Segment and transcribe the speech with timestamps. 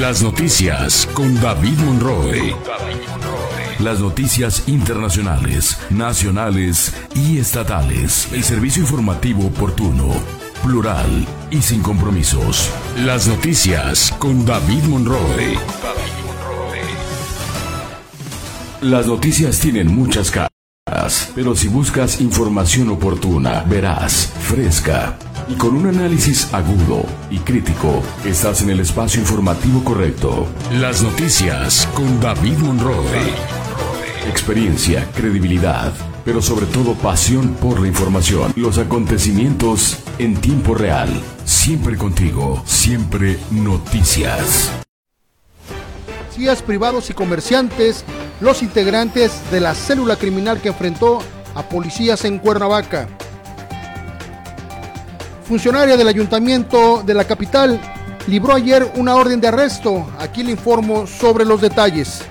[0.00, 2.56] Las noticias con David Monroe.
[3.78, 8.26] Las noticias internacionales, nacionales y estatales.
[8.32, 10.14] El servicio informativo oportuno,
[10.62, 12.70] plural y sin compromisos.
[13.04, 15.58] Las noticias con David Monroe.
[18.80, 25.18] Las noticias tienen muchas caras, pero si buscas información oportuna, verás, fresca
[25.52, 30.46] y con un análisis agudo y crítico, estás en el espacio informativo correcto.
[30.72, 33.34] Las noticias con David Monroe.
[34.28, 35.92] Experiencia, credibilidad,
[36.24, 38.52] pero sobre todo pasión por la información.
[38.56, 41.10] Los acontecimientos en tiempo real.
[41.44, 44.70] Siempre contigo, siempre noticias.
[46.66, 48.04] Privados y comerciantes,
[48.40, 51.20] los integrantes de la célula criminal que enfrentó
[51.54, 53.06] a policías en Cuernavaca.
[55.44, 57.80] Funcionaria del ayuntamiento de la capital
[58.28, 60.06] libró ayer una orden de arresto.
[60.18, 62.22] Aquí le informo sobre los detalles.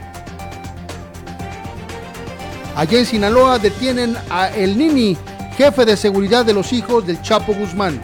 [2.76, 5.18] Allá en Sinaloa detienen a El Nini,
[5.58, 8.00] jefe de seguridad de los hijos del Chapo Guzmán.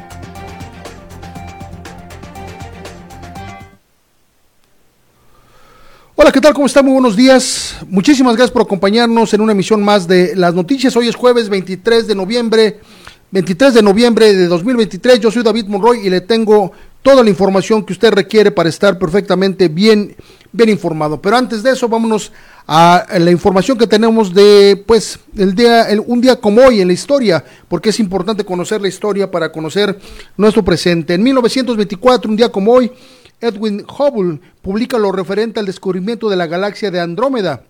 [6.16, 6.54] Hola, ¿qué tal?
[6.54, 6.84] ¿Cómo están?
[6.84, 7.78] Muy buenos días.
[7.88, 10.96] Muchísimas gracias por acompañarnos en una emisión más de las noticias.
[10.98, 12.82] Hoy es jueves 23 de noviembre,
[13.30, 15.20] 23 de noviembre de 2023.
[15.20, 16.72] Yo soy David Monroy y le tengo
[17.02, 20.16] toda la información que usted requiere para estar perfectamente bien,
[20.54, 21.22] bien informado.
[21.22, 22.32] Pero antes de eso, vámonos
[22.66, 26.88] a la información que tenemos de, pues, el día, el, un día como hoy en
[26.88, 30.00] la historia, porque es importante conocer la historia para conocer
[30.38, 31.14] nuestro presente.
[31.14, 32.92] En 1924, un día como hoy,
[33.42, 37.64] Edwin Hubble publica lo referente al descubrimiento de la galaxia de Andrómeda.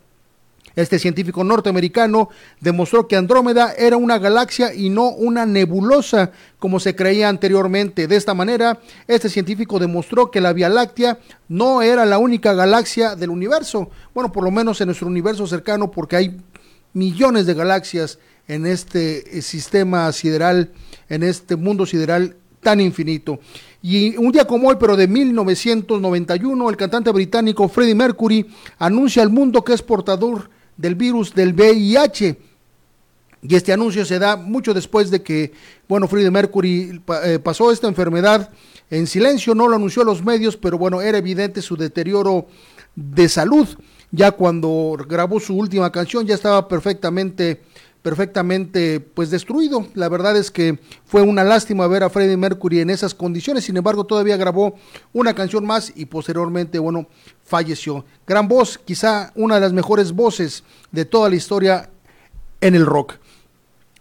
[0.78, 2.30] Este científico norteamericano
[2.62, 8.08] demostró que Andrómeda era una galaxia y no una nebulosa como se creía anteriormente.
[8.08, 11.18] De esta manera, este científico demostró que la Vía Láctea
[11.50, 13.90] no era la única galaxia del universo.
[14.14, 16.38] Bueno, por lo menos en nuestro universo cercano, porque hay
[16.94, 20.70] millones de galaxias en este sistema sideral,
[21.10, 23.40] en este mundo sideral tan infinito.
[23.82, 28.46] Y un día como hoy, pero de 1991, el cantante británico Freddie Mercury
[28.78, 32.38] anuncia al mundo que es portador del virus del VIH.
[33.42, 35.52] Y este anuncio se da mucho después de que,
[35.88, 38.50] bueno, Freddie Mercury eh, pasó esta enfermedad
[38.90, 42.48] en silencio, no lo anunció a los medios, pero bueno, era evidente su deterioro
[42.96, 43.68] de salud.
[44.12, 47.62] Ya cuando grabó su última canción ya estaba perfectamente
[48.02, 49.88] perfectamente pues destruido.
[49.94, 53.66] La verdad es que fue una lástima ver a Freddie Mercury en esas condiciones.
[53.66, 54.76] Sin embargo, todavía grabó
[55.14, 57.08] una canción más y posteriormente, bueno,
[57.44, 58.06] falleció.
[58.26, 61.90] Gran voz, quizá una de las mejores voces de toda la historia
[62.62, 63.16] en el rock.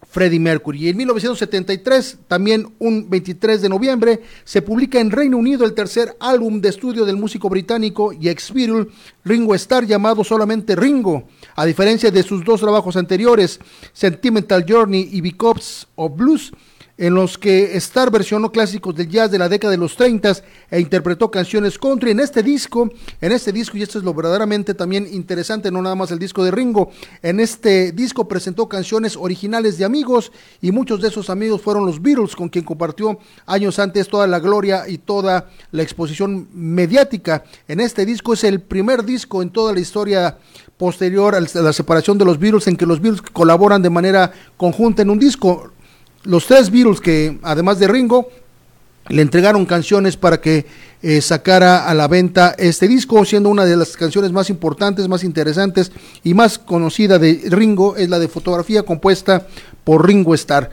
[0.08, 0.86] Freddie Mercury.
[0.86, 6.16] Y en 1973, también un 23 de noviembre, se publica en Reino Unido el tercer
[6.20, 8.88] álbum de estudio del músico británico y ex Beatle
[9.24, 11.24] Ringo Starr llamado solamente Ringo.
[11.54, 13.60] A diferencia de sus dos trabajos anteriores,
[13.92, 16.52] Sentimental Journey y Because of Blues,
[16.98, 20.36] en los que Star versionó clásicos del jazz de la década de los 30
[20.70, 22.12] e interpretó canciones country.
[22.12, 22.90] En este disco,
[23.20, 26.42] en este disco, y esto es lo verdaderamente también interesante, no nada más el disco
[26.42, 26.90] de Ringo,
[27.22, 30.32] en este disco presentó canciones originales de amigos
[30.62, 34.40] y muchos de esos amigos fueron los Beatles, con quien compartió años antes toda la
[34.40, 37.44] gloria y toda la exposición mediática.
[37.68, 40.38] En este disco es el primer disco en toda la historia
[40.76, 45.02] posterior a la separación de los Beatles en que los Beatles colaboran de manera conjunta
[45.02, 45.72] en un disco
[46.26, 48.28] los tres Beatles que, además de Ringo,
[49.08, 50.66] le entregaron canciones para que
[51.02, 55.22] eh, sacara a la venta este disco, siendo una de las canciones más importantes, más
[55.22, 55.92] interesantes
[56.24, 59.46] y más conocida de Ringo, es la de fotografía compuesta
[59.84, 60.70] por Ringo Starr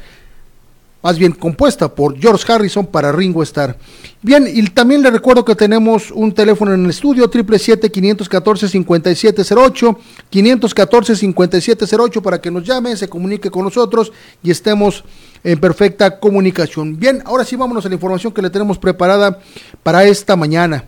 [1.03, 3.77] más bien compuesta por George Harrison para Ringo Starr.
[4.21, 9.97] Bien, y también le recuerdo que tenemos un teléfono en el estudio, 777-514-5708,
[10.31, 15.03] 514-5708 para que nos llame, se comunique con nosotros y estemos
[15.43, 16.97] en perfecta comunicación.
[16.97, 19.39] Bien, ahora sí vámonos a la información que le tenemos preparada
[19.83, 20.85] para esta mañana.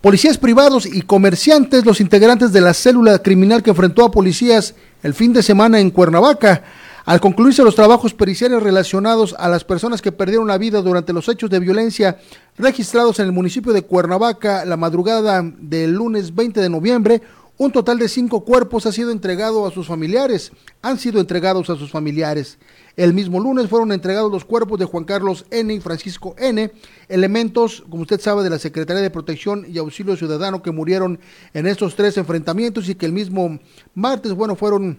[0.00, 5.12] Policías privados y comerciantes, los integrantes de la célula criminal que enfrentó a policías el
[5.12, 6.62] fin de semana en Cuernavaca,
[7.04, 11.28] al concluirse los trabajos periciales relacionados a las personas que perdieron la vida durante los
[11.28, 12.18] hechos de violencia
[12.56, 17.22] registrados en el municipio de Cuernavaca la madrugada del lunes 20 de noviembre,
[17.56, 20.50] un total de cinco cuerpos ha sido entregado a sus familiares,
[20.82, 22.58] han sido entregados a sus familiares.
[22.96, 25.72] El mismo lunes fueron entregados los cuerpos de Juan Carlos N.
[25.72, 26.72] y Francisco N.,
[27.08, 31.20] elementos, como usted sabe, de la Secretaría de Protección y Auxilio Ciudadano que murieron
[31.52, 33.60] en estos tres enfrentamientos y que el mismo
[33.94, 34.98] martes, bueno, fueron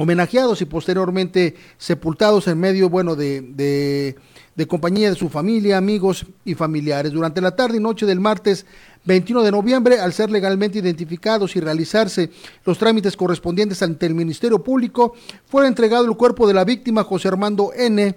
[0.00, 3.42] homenajeados y posteriormente sepultados en medio, bueno, de,
[4.56, 7.12] de, compañía de su familia, amigos y familiares.
[7.12, 8.64] Durante la tarde y noche del martes
[9.04, 12.30] 21 de noviembre, al ser legalmente identificados y realizarse
[12.64, 15.14] los trámites correspondientes ante el Ministerio Público,
[15.46, 18.16] fue entregado el cuerpo de la víctima José Armando N.,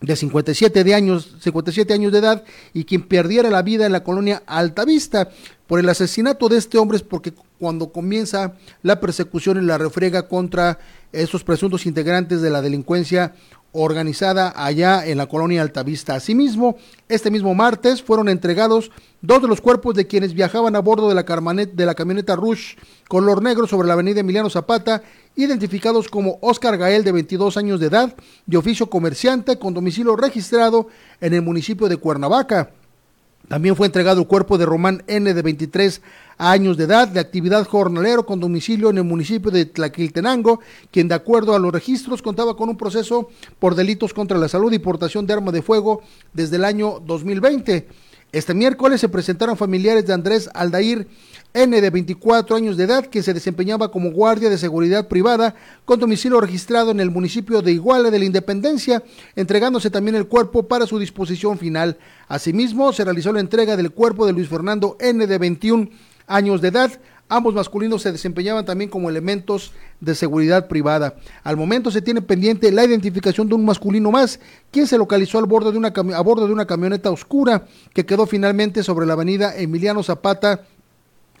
[0.00, 2.44] de 57 de años, 57 años de edad
[2.74, 5.30] y quien perdiera la vida en la colonia Altavista
[5.68, 7.32] por el asesinato de este hombre es porque
[7.62, 10.80] cuando comienza la persecución y la refrega contra
[11.12, 13.34] esos presuntos integrantes de la delincuencia
[13.70, 16.16] organizada allá en la colonia Altavista.
[16.16, 16.76] Asimismo,
[17.08, 21.14] este mismo martes fueron entregados dos de los cuerpos de quienes viajaban a bordo de
[21.14, 22.74] la, de la camioneta Rush
[23.06, 25.04] color negro sobre la avenida Emiliano Zapata,
[25.36, 30.88] identificados como Oscar Gael de 22 años de edad, de oficio comerciante con domicilio registrado
[31.20, 32.70] en el municipio de Cuernavaca.
[33.48, 36.00] También fue entregado el cuerpo de Román N de 23
[36.38, 41.14] años de edad, de actividad jornalero con domicilio en el municipio de Tlaquiltenango, quien de
[41.14, 45.26] acuerdo a los registros contaba con un proceso por delitos contra la salud y portación
[45.26, 46.02] de arma de fuego
[46.32, 47.86] desde el año 2020.
[48.32, 51.06] Este miércoles se presentaron familiares de Andrés Aldair
[51.52, 55.54] N de 24 años de edad que se desempeñaba como guardia de seguridad privada
[55.84, 59.02] con domicilio registrado en el municipio de Iguala de la Independencia,
[59.36, 61.98] entregándose también el cuerpo para su disposición final.
[62.26, 65.90] Asimismo, se realizó la entrega del cuerpo de Luis Fernando N de 21
[66.34, 66.90] años de edad.
[67.28, 71.14] Ambos masculinos se desempeñaban también como elementos de seguridad privada.
[71.42, 74.38] Al momento se tiene pendiente la identificación de un masculino más,
[74.70, 78.26] quien se localizó al borde de una a bordo de una camioneta oscura que quedó
[78.26, 80.66] finalmente sobre la avenida Emiliano Zapata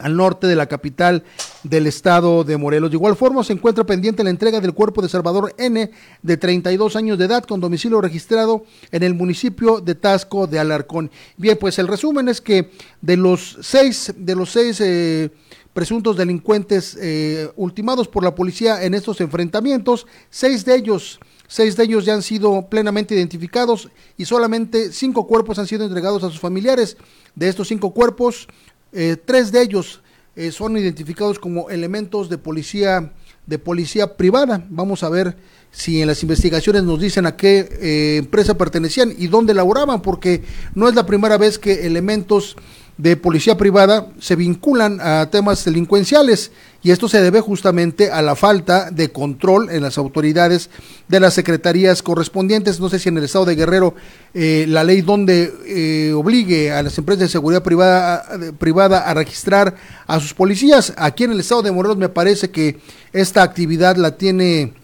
[0.02, 1.24] al norte de la capital
[1.62, 2.90] del estado de Morelos.
[2.90, 5.90] De igual forma, se encuentra pendiente la entrega del cuerpo de Salvador N,
[6.22, 11.10] de 32 años de edad, con domicilio registrado en el municipio de Tasco de Alarcón.
[11.36, 15.30] Bien, pues el resumen es que de los seis, de los seis eh,
[15.72, 21.20] presuntos delincuentes eh, ultimados por la policía en estos enfrentamientos, seis de ellos
[21.52, 26.24] Seis de ellos ya han sido plenamente identificados y solamente cinco cuerpos han sido entregados
[26.24, 26.96] a sus familiares.
[27.34, 28.48] De estos cinco cuerpos,
[28.92, 30.00] eh, tres de ellos
[30.36, 33.12] eh, son identificados como elementos de policía
[33.46, 34.64] de policía privada.
[34.70, 35.36] Vamos a ver
[35.70, 40.42] si en las investigaciones nos dicen a qué eh, empresa pertenecían y dónde laboraban, porque
[40.74, 42.56] no es la primera vez que elementos
[42.98, 48.36] de policía privada se vinculan a temas delincuenciales y esto se debe justamente a la
[48.36, 50.68] falta de control en las autoridades
[51.08, 52.80] de las secretarías correspondientes.
[52.80, 53.94] No sé si en el estado de Guerrero
[54.34, 58.26] eh, la ley donde eh, obligue a las empresas de seguridad privada,
[58.58, 60.92] privada a registrar a sus policías.
[60.96, 62.80] Aquí en el estado de Morelos me parece que
[63.12, 64.74] esta actividad la tiene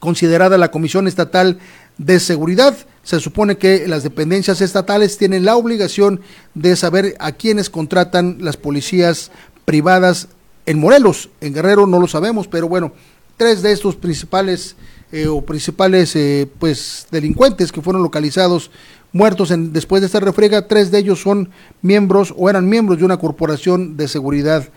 [0.00, 1.58] considerada la Comisión Estatal
[1.96, 2.76] de Seguridad.
[3.02, 6.20] Se supone que las dependencias estatales tienen la obligación
[6.54, 9.30] de saber a quiénes contratan las policías
[9.64, 10.28] privadas
[10.66, 11.30] en Morelos.
[11.40, 12.92] En Guerrero no lo sabemos, pero bueno,
[13.36, 14.76] tres de estos principales
[15.12, 18.70] eh, o principales eh, pues delincuentes que fueron localizados
[19.12, 21.50] muertos en, después de esta refriega, tres de ellos son
[21.82, 24.68] miembros o eran miembros de una corporación de seguridad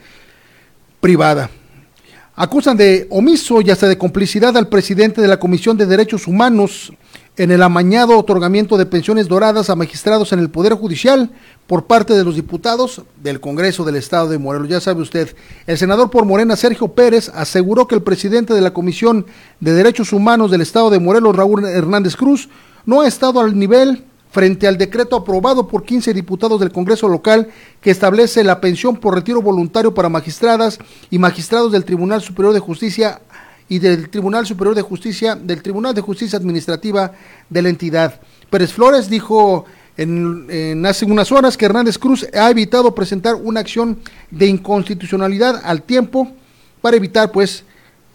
[0.99, 1.49] privada.
[2.35, 6.91] Acusan de omiso y hasta de complicidad al presidente de la Comisión de Derechos Humanos
[7.35, 11.31] en el amañado otorgamiento de pensiones doradas a magistrados en el Poder Judicial
[11.65, 14.69] por parte de los diputados del Congreso del Estado de Morelos.
[14.69, 15.35] Ya sabe usted,
[15.65, 19.25] el senador por Morena, Sergio Pérez, aseguró que el presidente de la Comisión
[19.59, 22.49] de Derechos Humanos del Estado de Morelos, Raúl Hernández Cruz,
[22.85, 27.49] no ha estado al nivel frente al decreto aprobado por 15 diputados del Congreso local
[27.81, 32.59] que establece la pensión por retiro voluntario para magistradas y magistrados del Tribunal Superior de
[32.59, 33.21] Justicia
[33.69, 37.13] y del Tribunal Superior de Justicia, del Tribunal de Justicia Administrativa
[37.49, 38.19] de la entidad.
[38.49, 39.65] Pérez Flores dijo
[39.97, 43.99] en, hace unas horas que Hernández Cruz ha evitado presentar una acción
[44.31, 46.31] de inconstitucionalidad al tiempo
[46.81, 47.63] para evitar pues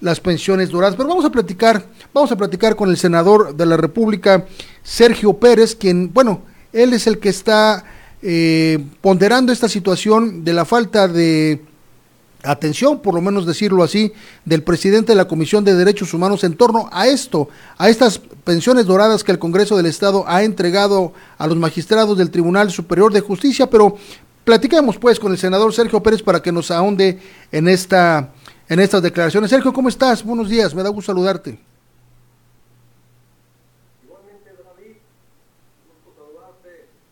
[0.00, 0.96] las pensiones doradas.
[0.96, 4.46] Pero vamos a platicar, vamos a platicar con el senador de la República,
[4.82, 7.84] Sergio Pérez, quien, bueno, él es el que está
[8.22, 11.62] eh, ponderando esta situación de la falta de
[12.42, 14.12] atención, por lo menos decirlo así,
[14.44, 18.86] del presidente de la Comisión de Derechos Humanos en torno a esto, a estas pensiones
[18.86, 23.20] doradas que el Congreso del Estado ha entregado a los magistrados del Tribunal Superior de
[23.20, 23.96] Justicia, pero
[24.44, 27.18] platiquemos pues con el senador Sergio Pérez para que nos ahonde
[27.52, 28.32] en esta
[28.68, 29.50] en estas declaraciones.
[29.50, 30.22] Sergio, ¿cómo estás?
[30.22, 31.58] Buenos días, me da gusto saludarte.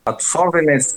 [0.05, 0.97] A tus órdenes.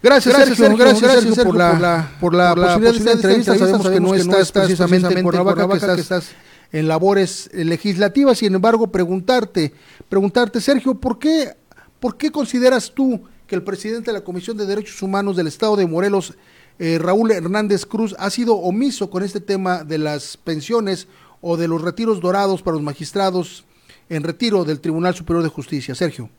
[0.00, 3.58] Gracias, gracias, Sergio, gracias, Sergio, por, la, por la, posibilidad, de esta entrevista.
[3.58, 6.30] Sabemos, que no estás, precisamente en Cuernavaca, que estás,
[6.70, 8.38] en labores legislativas.
[8.38, 9.72] Sin embargo, preguntarte,
[10.08, 11.52] preguntarte, Sergio, ¿por qué,
[11.98, 15.74] ¿por qué consideras tú que el presidente de la Comisión de Derechos Humanos del Estado
[15.74, 16.34] de Morelos,
[16.78, 21.08] eh, Raúl Hernández Cruz, ha sido omiso con este tema de las pensiones
[21.40, 23.64] o de los retiros dorados para los magistrados
[24.08, 25.96] en retiro del Tribunal Superior de Justicia?
[25.96, 26.30] Sergio.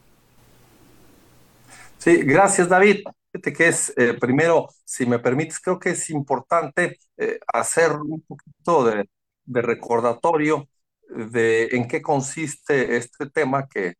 [1.98, 3.00] Sí, gracias, David.
[3.32, 8.22] Fíjate que es, eh, primero, si me permites, creo que es importante eh, hacer un
[8.22, 9.08] poquito de,
[9.46, 10.68] recordatorio
[11.10, 13.96] de en qué consiste este tema que,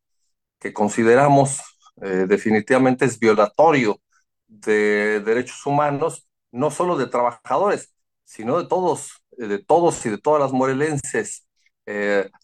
[0.60, 1.60] que consideramos
[2.02, 4.00] eh, definitivamente es violatorio
[4.48, 7.94] de derechos humanos, no solo de trabajadores,
[8.24, 11.46] sino de todos, de todos y de todas las morelenses.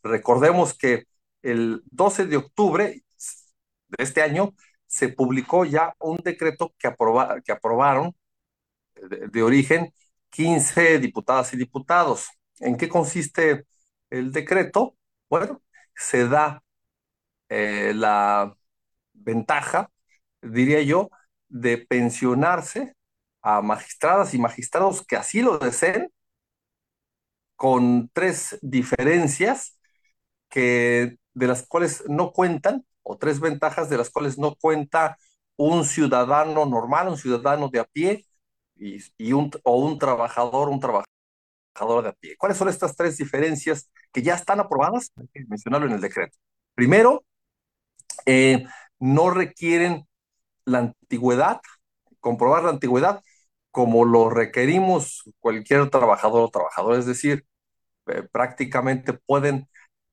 [0.03, 1.05] recordemos que
[1.43, 3.03] el 12 de octubre
[3.89, 4.55] de este año
[4.97, 6.89] se publicó ya un decreto que,
[7.45, 8.15] que aprobaron
[8.95, 9.93] de, origen
[10.31, 12.31] 15 diputadas y diputados.
[12.61, 13.67] ¿En qué consiste
[14.11, 14.97] el decreto?
[15.29, 15.63] Bueno,
[15.95, 16.63] se da
[17.51, 18.57] eh, la
[19.13, 19.91] ventaja,
[20.43, 21.11] diría yo,
[21.49, 22.95] de pensionarse
[23.43, 26.11] a magistradas y magistrados que así lo deseen,
[27.55, 29.79] con tres diferencias
[30.49, 35.17] que, de las cuales no cuentan o tres ventajas de las cuales no cuenta
[35.57, 38.27] un ciudadano normal, un ciudadano de a pie
[38.77, 39.01] y,
[39.33, 42.37] o un trabajador, un trabajador de a pie.
[42.37, 45.13] ¿Cuáles son estas tres diferencias que ya están aprobadas?
[45.17, 46.37] Hay que mencionarlo en el decreto.
[46.75, 47.25] Primero,
[48.27, 48.67] eh,
[48.99, 50.07] no requieren
[50.65, 51.61] la antigüedad,
[52.21, 53.23] comprobar la antigüedad
[53.71, 57.47] como lo requerimos cualquier trabajador o trabajador, es decir,
[58.07, 59.69] eh, prácticamente pueden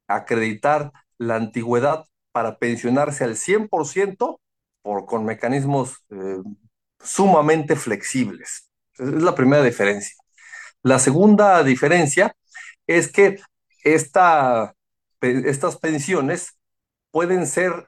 [0.08, 4.42] acreditar la antigüedad para pensionarse al 100%
[4.82, 6.40] por, con mecanismos eh,
[7.00, 8.70] sumamente flexibles.
[8.98, 10.16] Es la primera diferencia.
[10.82, 12.36] La segunda diferencia
[12.88, 13.40] es que
[13.86, 14.74] esta,
[15.22, 16.58] estas pensiones
[17.12, 17.88] pueden ser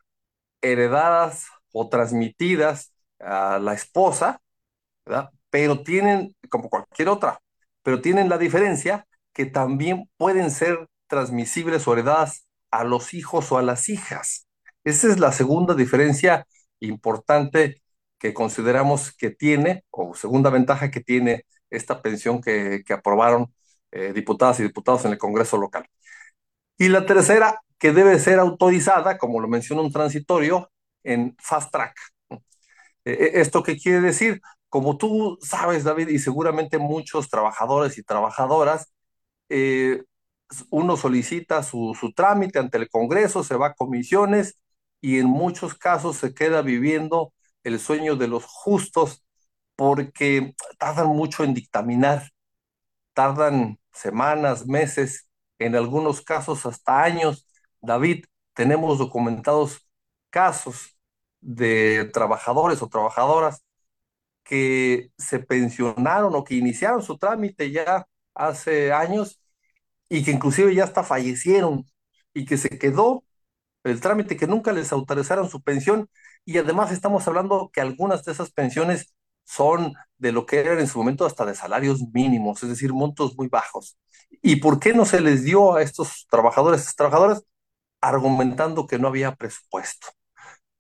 [0.61, 4.41] heredadas o transmitidas a la esposa,
[5.49, 7.39] pero tienen, como cualquier otra,
[7.83, 12.44] pero tienen la diferencia que también pueden ser transmisibles o heredadas
[12.79, 14.47] a los hijos o a las hijas.
[14.83, 16.47] Esa es la segunda diferencia
[16.79, 17.81] importante
[18.19, 23.53] que consideramos que tiene, o segunda ventaja que tiene esta pensión que, aprobaron
[23.91, 25.85] eh, diputadas y diputados en el Congreso local.
[26.77, 30.71] Y la tercera, que debe ser autorizada, como lo menciona un transitorio,
[31.03, 31.95] en fast track.
[33.05, 34.41] E, e, ¿Esto qué quiere decir?
[34.69, 38.93] Como tú sabes, David, y seguramente muchos trabajadores y trabajadoras,
[39.49, 40.03] eh,
[40.69, 44.59] uno solicita su, trámite ante el Congreso, se va a comisiones
[45.01, 47.33] y en muchos casos se queda viviendo
[47.63, 49.25] el sueño de los justos
[49.75, 52.31] porque tardan mucho en dictaminar,
[53.13, 57.47] tardan semanas, meses, en algunos casos hasta años.
[57.81, 59.87] David, tenemos documentados
[60.29, 60.97] casos
[61.41, 63.63] de trabajadores o trabajadoras
[64.43, 69.39] que se pensionaron o que iniciaron su trámite ya hace años
[70.09, 71.85] y que inclusive ya hasta fallecieron
[72.33, 73.23] y que se quedó
[73.83, 76.09] el trámite que nunca les autorizaron su pensión
[76.45, 79.13] y además estamos hablando que algunas de esas pensiones
[79.45, 83.35] son de lo que eran en su momento hasta de salarios mínimos, es decir, montos
[83.37, 83.97] muy bajos.
[84.41, 87.43] ¿Y por qué no se les dio a estos trabajadores, estas trabajadoras?
[88.01, 90.07] argumentando que no había presupuesto.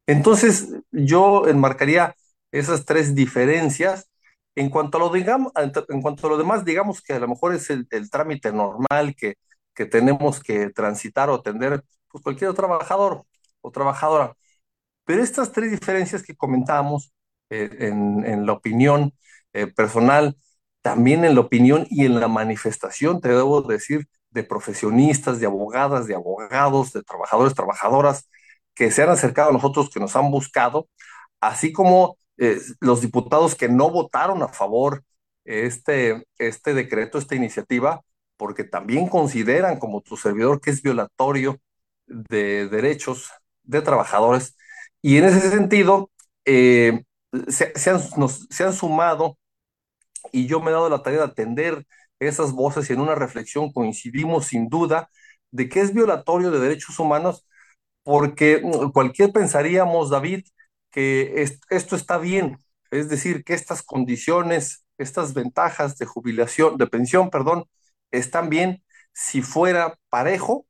[0.07, 2.15] Entonces, yo enmarcaría
[2.51, 4.09] esas tres diferencias.
[4.55, 5.51] En cuanto a lo, digamos,
[5.89, 9.35] en cuanto a lo demás, digamos que a lo mejor es el, trámite normal que,
[9.73, 13.25] que, tenemos que transitar o atender pues, cualquier trabajador
[13.61, 14.35] o trabajadora.
[15.05, 17.13] Pero estas tres diferencias que comentamos
[17.49, 19.13] eh, en, la opinión
[19.53, 20.37] eh, personal,
[20.81, 26.07] también en la opinión y en la manifestación, te debo decir, de profesionistas, de abogadas,
[26.07, 28.29] de abogados, de trabajadores, trabajadoras,
[28.75, 30.89] que se han acercado a nosotros, que nos han buscado,
[31.41, 32.17] así como
[32.79, 35.03] los diputados que no votaron a favor
[35.45, 38.01] este, este decreto, esta iniciativa,
[38.37, 41.59] porque también consideran como tu servidor que es violatorio
[42.07, 43.29] de derechos
[43.63, 44.57] de trabajadores.
[45.01, 46.11] Y en ese sentido,
[46.45, 47.03] eh,
[47.47, 47.99] se, han,
[48.49, 49.37] se han sumado
[50.31, 51.85] y yo me he dado la tarea de atender
[52.19, 55.09] esas voces y en una reflexión coincidimos sin duda
[55.51, 57.45] de que es violatorio de derechos humanos
[58.03, 60.45] porque mm, cualquier pensaríamos, David,
[60.95, 62.57] que esto está bien,
[62.89, 67.65] es decir, que estas condiciones, estas ventajas de jubilación, de pensión, perdón,
[68.11, 68.81] están bien
[69.13, 70.65] si fuera parejo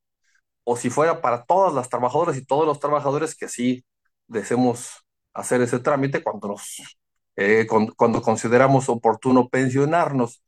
[0.63, 3.85] o si fuera para todas las trabajadoras y todos los trabajadores que así
[4.27, 6.81] deseemos hacer ese trámite cuando nos
[7.35, 10.43] eh, cuando consideramos oportuno pensionarnos,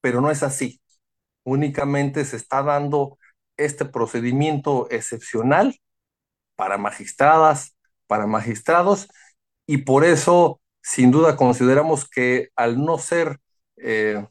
[0.00, 0.80] pero no es así.
[1.44, 3.18] Únicamente se está dando
[3.58, 5.78] este procedimiento excepcional
[6.56, 7.77] para magistradas,
[8.08, 9.08] para magistrados,
[9.68, 13.38] y por eso, sin duda, consideramos que al no ser
[13.76, 14.26] eh,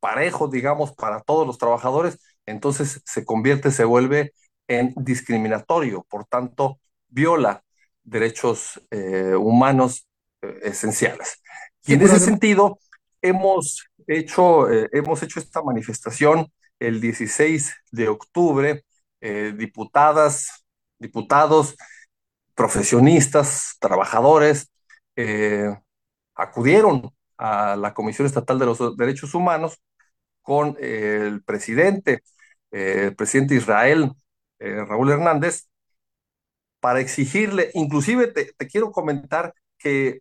[0.00, 4.32] parejo, digamos, para todos los trabajadores, entonces se convierte, se vuelve
[4.68, 7.62] en discriminatorio, por tanto, viola
[8.02, 10.08] derechos eh, humanos
[10.42, 11.40] eh, esenciales.
[11.86, 12.80] Y en ese sentido,
[13.22, 18.84] hemos hecho, hemos hecho esta manifestación el 16 de octubre,
[19.20, 20.66] diputadas,
[20.98, 21.76] diputados,
[22.56, 24.72] profesionistas, trabajadores,
[25.16, 25.76] eh,
[26.34, 29.80] acudieron a la Comisión Estatal de los Derechos Humanos
[30.42, 32.22] con el presidente,
[32.72, 34.12] eh, el presidente de Israel,
[34.58, 35.68] eh, Raúl Hernández,
[36.80, 40.20] para exigirle, inclusive te, quiero comentar que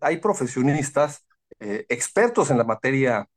[0.00, 1.26] hay profesionistas,
[1.58, 3.28] expertos en la materia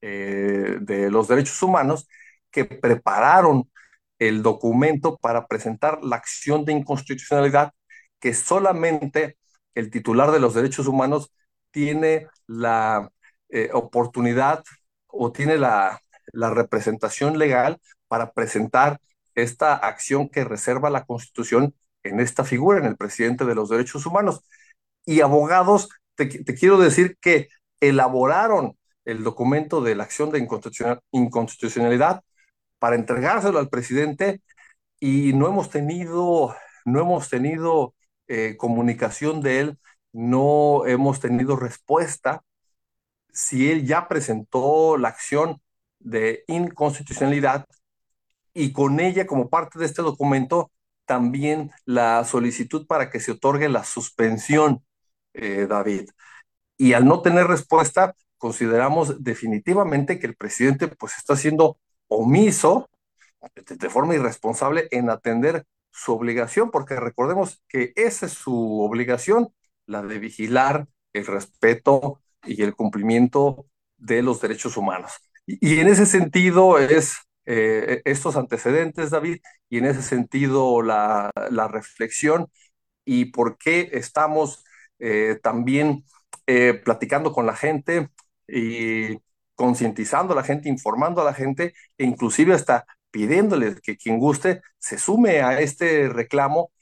[0.00, 2.08] de los derechos humanos,
[2.50, 3.70] que prepararon
[4.20, 7.72] el documento para presentar la acción de inconstitucionalidad
[8.20, 9.38] que solamente
[9.74, 11.32] el titular de los derechos humanos
[11.72, 13.10] tiene la
[13.48, 14.62] eh, oportunidad
[15.08, 16.00] o tiene la,
[16.32, 19.00] representación legal para presentar
[19.34, 24.06] esta acción que reserva la Constitución en esta figura, en el presidente de los derechos
[24.06, 24.42] humanos.
[25.04, 27.48] Y abogados, te quiero decir que
[27.80, 30.46] elaboraron el documento de la acción de
[31.10, 32.22] inconstitucionalidad
[32.80, 34.42] para entregárselo al presidente
[35.00, 37.94] y no hemos tenido, no hemos tenido
[38.28, 39.78] eh, comunicación de él,
[40.12, 42.42] no hemos tenido respuesta
[43.32, 45.60] si él ya presentó la acción
[46.00, 47.66] de inconstitucionalidad
[48.54, 50.72] y con ella como parte de este documento
[51.06, 54.84] también la solicitud para que se otorgue la suspensión,
[55.34, 56.10] eh, David.
[56.76, 61.78] Y al no tener respuesta, consideramos definitivamente que el presidente pues está haciendo
[62.10, 62.90] omiso,
[63.54, 69.52] de forma irresponsable, en atender su obligación, porque recordemos que esa es su obligación,
[69.86, 75.12] la de vigilar el respeto y el cumplimiento de los derechos humanos.
[75.46, 81.30] Y, en ese sentido es eh, estos antecedentes, David, y en ese sentido la,
[81.68, 82.46] reflexión
[83.04, 84.64] y por qué estamos
[84.98, 86.04] eh, también
[86.46, 88.10] eh, platicando con la gente
[88.46, 89.18] y
[89.60, 94.62] concientizando a la gente, informando a la gente e inclusive hasta pidiéndole que quien guste
[94.78, 96.72] se sume a este reclamo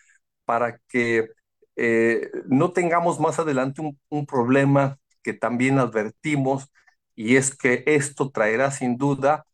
[0.44, 1.30] para que
[1.74, 6.68] eh, no tengamos más adelante un, problema que también advertimos
[7.16, 9.44] y es que esto traerá sin duda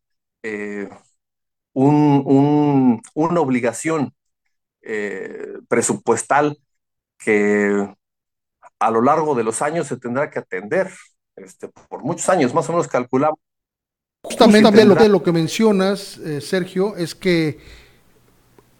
[0.43, 0.87] eh,
[1.73, 3.01] una
[3.41, 4.13] obligación
[4.83, 6.59] eh, presupuestal
[7.17, 7.89] que
[8.79, 10.91] a lo largo de los años se tendrá que atender
[11.35, 13.39] este, por muchos años, más o menos calculamos.
[14.23, 17.59] Justamente lo, lo, que mencionas, eh, Sergio, es que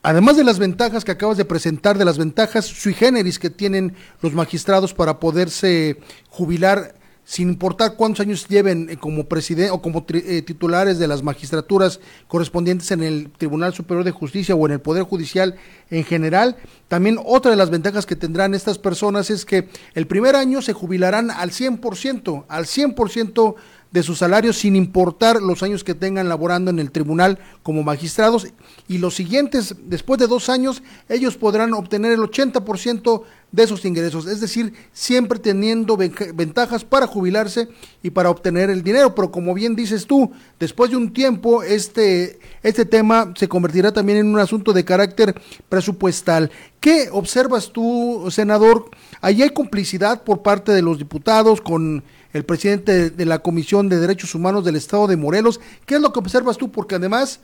[0.02, 3.96] además de las ventajas que acabas de presentar, de las ventajas sui generis que tienen
[4.22, 10.06] los magistrados para poderse jubilar sin importar cuántos años lleven eh, como presidente o como
[10.10, 14.80] eh, titulares de las magistraturas correspondientes en el Tribunal Superior de Justicia o en el
[14.80, 15.56] Poder Judicial
[15.90, 16.56] en general.
[16.88, 20.74] También otra de las ventajas que tendrán estas personas es que el primer año se
[20.74, 23.56] jubilarán al 100%, al 100%
[23.96, 28.48] de su salario sin importar los años que tengan laborando en el tribunal como magistrados
[28.90, 33.24] y los siguientes, después de dos años, ellos podrán obtener el 80%
[33.56, 37.70] de esos ingresos, es decir, siempre teniendo ventajas para jubilarse
[38.04, 42.38] y para obtener el dinero, pero como bien dices tú, después de un tiempo este,
[42.64, 45.40] este tema se convertirá también en un asunto de carácter
[45.70, 46.52] presupuestal.
[46.82, 48.90] ¿Qué observas tú, senador?
[49.22, 54.02] Allí hay complicidad por parte de los diputados con el presidente de la Comisión de
[54.02, 55.62] Derechos Humanos del Estado de Morelos.
[55.86, 56.70] ¿Qué es lo que observas tú?
[56.70, 57.40] Porque además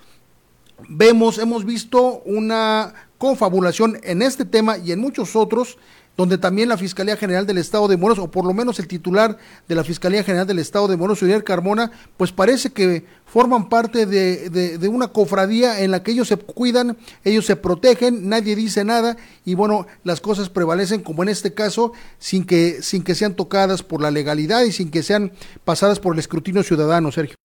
[0.89, 5.77] vemos, hemos visto una confabulación en este tema y en muchos otros
[6.17, 9.37] donde también la Fiscalía General del Estado de Morelos, o por lo menos el titular
[9.67, 14.05] de la Fiscalía General del Estado de Morelos, Uriel Carmona, pues parece que forman parte
[14.05, 18.83] de, de, una cofradía en la que ellos se cuidan, ellos se protegen, nadie dice
[18.83, 23.35] nada, y bueno, las cosas prevalecen, como en este caso, sin que, sin que sean
[23.35, 25.31] tocadas por la legalidad y sin que sean
[25.63, 27.35] pasadas por el escrutinio ciudadano, Sergio.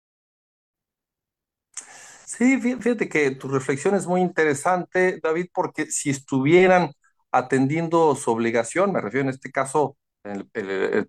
[2.27, 6.93] Sí, fíjate que tu reflexión es muy interesante, David, porque si estuvieran
[7.33, 9.97] atendiendo su obligación, me refiero en este caso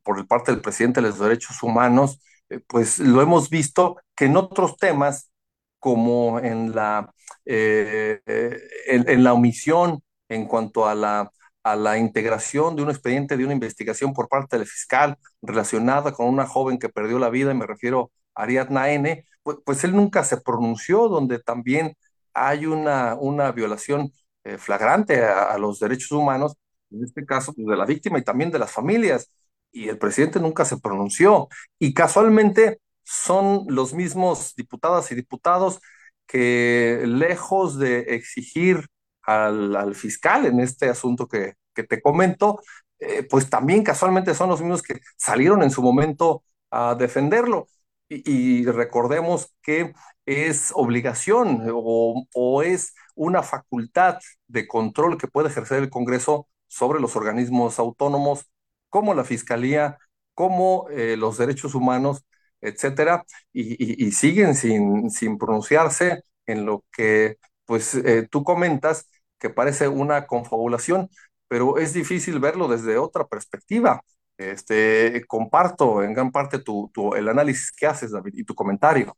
[0.03, 4.37] por parte del presidente de los derechos humanos, eh, pues lo hemos visto que en
[4.37, 5.31] otros temas,
[5.79, 7.11] como en la,
[7.45, 11.31] eh, eh, en, la omisión en cuanto a la,
[11.63, 16.27] a la integración de un expediente de una investigación por parte del fiscal relacionada con
[16.27, 19.95] una joven que perdió la vida, y me refiero a Ariadna N., pues, pues él
[19.95, 21.95] nunca se pronunció, donde también
[22.33, 24.11] hay una, una violación
[24.47, 26.53] eh, flagrante a, los derechos humanos,
[26.91, 29.29] en este caso pues, de la víctima y también de las familias,
[29.71, 31.49] y el presidente nunca se pronunció.
[31.79, 35.81] Y casualmente son los mismos diputadas y diputados
[36.27, 38.87] que lejos de exigir
[39.23, 42.59] al, fiscal en este asunto que, te comento,
[42.99, 47.67] eh, pues también casualmente son los mismos que salieron en su momento a defenderlo.
[48.09, 49.93] Y, recordemos que
[50.27, 57.15] es obligación o, es una facultad de control que puede ejercer el Congreso sobre los
[57.15, 58.45] organismos autónomos
[58.89, 59.97] como la Fiscalía,
[60.33, 62.25] como eh, los derechos humanos,
[62.61, 69.07] etcétera, y, siguen sin, sin, pronunciarse en lo que pues eh, tú comentas
[69.39, 71.09] que parece una confabulación,
[71.47, 74.01] pero es difícil verlo desde otra perspectiva.
[74.37, 79.15] Este, comparto en gran parte tu, el análisis que haces, David, y tu comentario.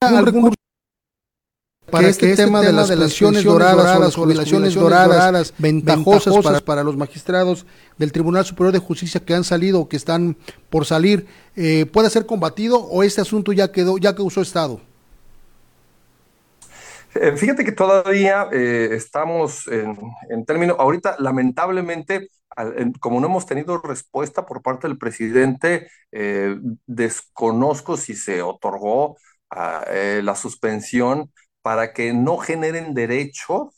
[0.00, 0.20] Para
[2.08, 8.12] este, este, tema, de las pensiones doradas, las jubilaciones doradas, ventajosas, para, los magistrados del
[8.12, 10.36] Tribunal Superior de Justicia que han salido o que están
[10.70, 14.80] por salir, eh, puede ser combatido o este asunto ya quedó, ya causó estado.
[17.14, 19.98] Eh, fíjate que todavía eh, estamos en,
[20.30, 22.28] en términos, ahorita lamentablemente,
[23.00, 26.56] como no hemos tenido respuesta por parte del presidente, eh,
[26.86, 29.16] desconozco si se otorgó
[29.50, 29.84] ah,
[30.22, 31.32] la suspensión
[31.62, 33.72] para que no generen derecho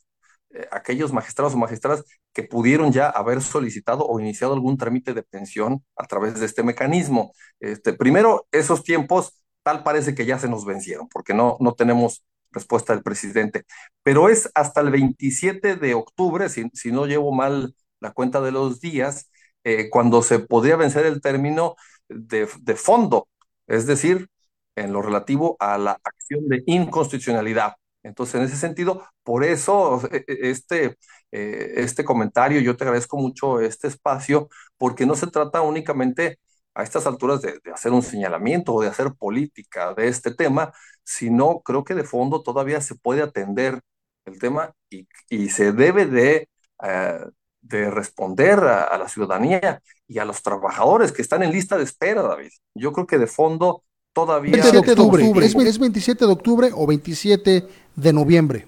[0.73, 5.85] aquellos magistrados o magistradas que pudieron ya haber solicitado o iniciado algún trámite de pensión
[5.97, 7.33] a través de este mecanismo.
[7.61, 12.25] Este, primero, esos tiempos tal parece que ya se nos vencieron, porque no, no tenemos
[12.51, 13.65] respuesta del presidente.
[14.03, 18.81] Pero es hasta el 27 de octubre, si, no llevo mal la cuenta de los
[18.81, 19.31] días,
[19.65, 21.77] eh, cuando se podría vencer el término
[22.09, 23.29] de, fondo,
[23.67, 24.29] es decir,
[24.77, 27.75] en lo relativo a la acción de inconstitucionalidad.
[28.03, 30.97] Entonces, en ese sentido, por eso e, e, este,
[31.33, 36.39] eh, este comentario, yo te agradezco mucho este espacio, porque no se trata únicamente
[36.75, 40.73] a estas alturas de, hacer un señalamiento o de hacer política de este tema,
[41.05, 43.81] sino creo que de fondo todavía se puede atender
[44.25, 46.49] el tema y, se debe de,
[46.83, 47.21] eh,
[47.61, 52.23] de responder a, la ciudadanía y a los trabajadores que están en lista de espera,
[52.23, 52.51] David.
[52.75, 54.53] Yo creo que de fondo todavía...
[54.53, 55.47] 27 de octubre.
[55.47, 58.67] ¿Es, 27 de octubre o 27 de noviembre?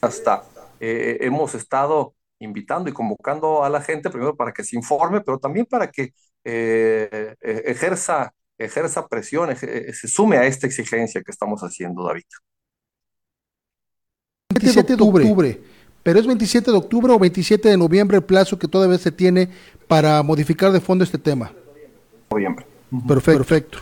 [0.00, 0.44] Hasta
[0.78, 5.38] eh, hemos estado invitando y convocando a la gente, primero para que se informe, pero
[5.38, 6.12] también para que
[6.44, 12.24] eh, eh, ejerza, ejerza presión, eh, se sume a esta exigencia que estamos haciendo, David.
[14.50, 15.60] 27 de octubre,
[16.02, 19.50] pero es 27 de octubre o 27 de noviembre el plazo que todavía se tiene
[19.88, 21.52] para modificar de fondo este tema.
[22.30, 22.66] Noviembre.
[23.06, 23.40] Perfecto.
[23.48, 23.78] Perfecto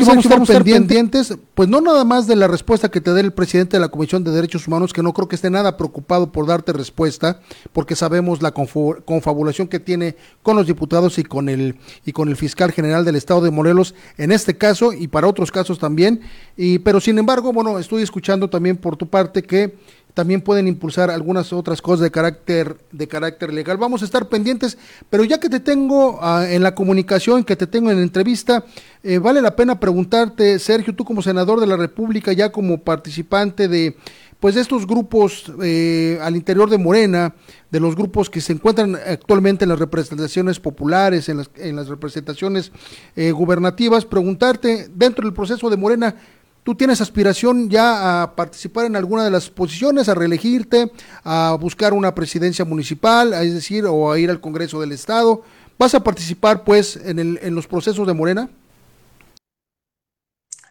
[0.00, 3.32] vamos, a estar pendientes, pues no nada más de la respuesta que te dé el
[3.32, 6.46] presidente de la Comisión de Derechos Humanos, que no creo que esté nada preocupado por
[6.46, 7.40] darte respuesta,
[7.72, 12.36] porque sabemos la confabulación que tiene con los diputados y con el y con el
[12.36, 16.20] fiscal general del Estado de Morelos en este caso y para otros casos también.
[16.56, 19.76] Y pero sin embargo, bueno, estoy escuchando también por tu parte que
[20.14, 23.78] también pueden impulsar algunas otras cosas de carácter, de carácter legal.
[23.78, 24.76] Vamos a estar pendientes,
[25.08, 28.64] pero ya que te tengo ah, en la comunicación, que te tengo en la entrevista,
[29.02, 33.68] eh, vale la pena preguntarte, Sergio, tú como senador de la República, ya como participante
[33.68, 33.96] de
[34.42, 37.32] pues de estos grupos eh, al interior de Morena,
[37.70, 41.86] de los grupos que se encuentran actualmente en las representaciones populares, en las, en las
[41.86, 42.72] representaciones
[43.14, 46.16] eh, gubernativas, preguntarte, dentro del proceso de Morena,
[46.62, 50.92] ¿Tú tienes aspiración ya a participar en alguna de las posiciones, a reelegirte,
[51.24, 55.42] a buscar una presidencia municipal, es decir, o a ir al Congreso del Estado?
[55.76, 58.48] ¿Vas a participar, pues, en, el, en los procesos de Morena?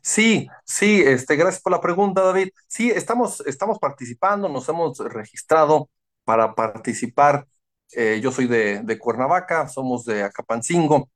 [0.01, 2.49] Sí, sí, este, gracias por la pregunta, David.
[2.67, 5.89] Sí, estamos, estamos participando, nos hemos registrado
[6.23, 7.47] para participar.
[7.91, 11.09] Eh, yo soy de, de, Cuernavaca, somos de Acapancingo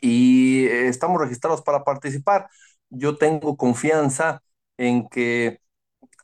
[0.00, 2.48] y eh, estamos registrados para participar.
[2.90, 4.42] Yo tengo confianza
[4.76, 5.60] en que,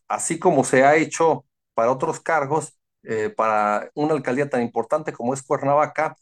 [0.08, 5.34] así como se ha hecho para otros cargos, eh, para una alcaldía tan importante como
[5.34, 6.16] es Cuernavaca,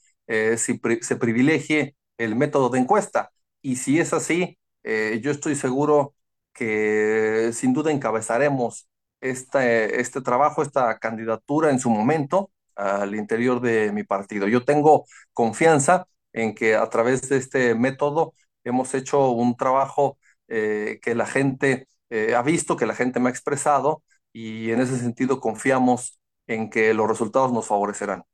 [0.56, 3.32] si, se privilegie el método de encuesta.
[3.62, 6.14] Y si es así, eh, yo estoy seguro
[6.52, 8.88] que sin duda encabezaremos
[9.20, 14.48] este, este trabajo, esta candidatura en su momento al interior de mi partido.
[14.48, 20.18] Yo tengo confianza en que a través de este método hemos hecho un trabajo
[20.50, 24.80] eh, que la gente eh, ha visto, que la gente me ha expresado y en
[24.80, 28.24] ese sentido confiamos en que los resultados nos favorecerán.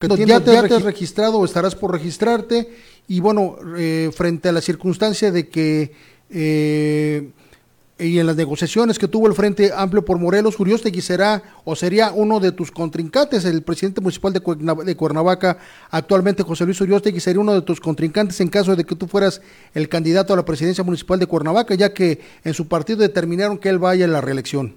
[0.00, 2.68] Ya, te, has registrado o estarás por registrarte
[3.06, 5.92] y bueno, eh, frente a la circunstancia de que
[6.28, 7.30] eh,
[8.02, 12.12] y en las negociaciones que tuvo el Frente Amplio por Morelos, Uriostegui será o sería
[12.12, 15.58] uno de tus contrincantes, el presidente municipal de Cuernavaca,
[15.90, 19.40] actualmente José Luis Uriostegui sería uno de tus contrincantes en caso de que tú fueras
[19.74, 23.68] el candidato a la presidencia municipal de Cuernavaca, ya que en su partido determinaron que
[23.68, 24.74] él vaya a la reelección.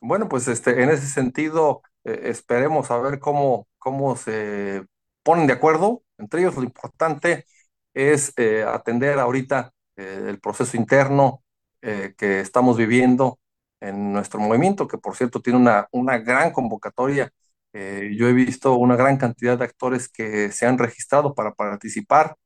[0.00, 4.84] Bueno, pues este, en ese sentido, eh, esperemos a ver cómo, cómo se
[5.24, 6.54] ponen de acuerdo entre ellos.
[6.54, 7.44] Lo importante
[7.92, 11.42] es eh, atender ahorita el proceso interno
[11.80, 13.38] que estamos viviendo
[13.80, 17.30] en nuestro movimiento, que por cierto tiene una, una gran convocatoria.
[17.72, 22.36] yo he visto una gran cantidad de actores que se han registrado para participar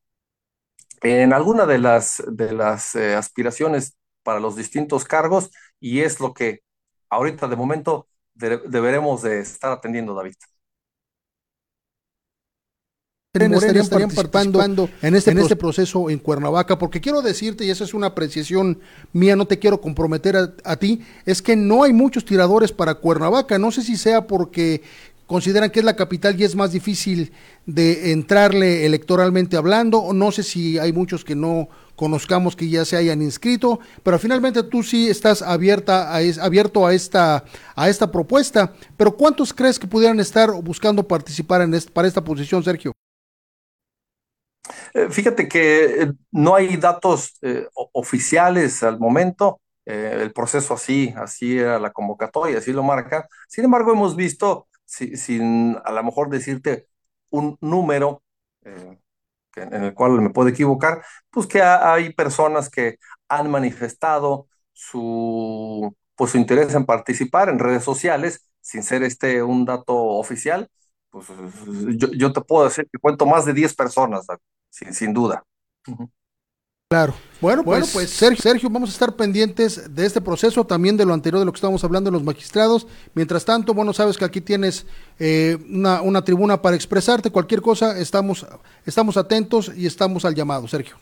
[1.02, 6.60] en alguna de las, de las aspiraciones para los distintos cargos y es lo que
[7.08, 10.34] ahorita de momento deberemos de estar atendiendo, David.
[13.32, 17.94] Estarían, participando, en, este, en este proceso en Cuernavaca, porque quiero decirte, y esa es
[17.94, 18.80] una apreciación
[19.12, 22.96] mía, no te quiero comprometer a, a, ti, es que no hay muchos tiradores para
[22.96, 24.82] Cuernavaca, no sé si sea porque
[25.26, 27.30] consideran que es la capital y es más difícil
[27.66, 32.84] de entrarle electoralmente hablando, o no sé si hay muchos que no conozcamos que ya
[32.84, 37.44] se hayan inscrito, pero finalmente tú sí estás abierta a abierto a esta,
[37.76, 42.64] a esta propuesta, pero ¿cuántos crees que pudieran estar buscando participar en para esta posición,
[42.64, 42.92] Sergio?
[44.94, 51.58] Eh, fíjate que eh, no hay datos eh, oficiales al momento, el proceso así, así
[51.58, 53.26] era la convocatoria, así lo marca.
[53.48, 56.86] Sin embargo, hemos visto sin a lo mejor decirte
[57.30, 58.22] un número
[59.56, 66.32] en el cual me puedo equivocar, pues que hay personas que han manifestado su, pues,
[66.32, 70.68] su interés en participar en redes sociales, sin ser este un dato oficial,
[71.10, 71.26] pues
[71.96, 74.26] yo, te puedo decir que cuento más de 10 personas,
[74.70, 75.44] sin, sin duda.
[76.88, 77.14] Claro.
[77.40, 81.14] Bueno, pues, pues Sergio, Sergio, vamos a estar pendientes de este proceso, también de lo
[81.14, 82.88] anterior de lo que estábamos hablando de los magistrados.
[83.14, 84.86] Mientras tanto, bueno, sabes que aquí tienes
[85.20, 88.44] eh, una, una, tribuna para expresarte, cualquier cosa, estamos,
[88.84, 90.96] estamos atentos y estamos al llamado, Sergio.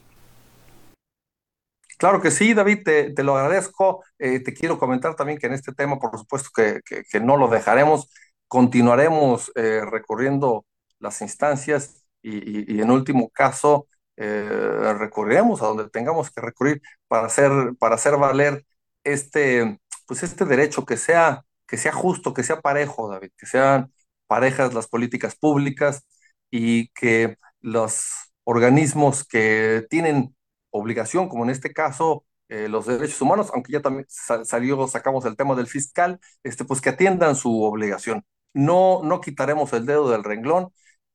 [1.97, 4.05] Claro que sí, David, te, te lo agradezco.
[4.19, 7.49] Eh, te quiero comentar también que en este tema, por supuesto, que, que, no lo
[7.49, 8.09] dejaremos,
[8.47, 10.65] continuaremos eh, recorriendo
[11.01, 17.53] las instancias y, en último caso, eh, recurriremos a donde tengamos que recurrir para hacer,
[17.79, 18.65] para hacer valer
[19.05, 23.93] este, pues este derecho que sea, que sea justo, que sea parejo, David, que sean
[24.27, 26.05] parejas las políticas públicas
[26.51, 28.09] y que los
[28.45, 30.35] organismos que tienen
[30.71, 35.37] obligación, como en este caso eh, los derechos humanos, aunque ya también salió, sacamos el
[35.37, 38.25] tema del fiscal, este, pues que atiendan su obligación.
[38.55, 40.71] No, no quitaremos el dedo del renglón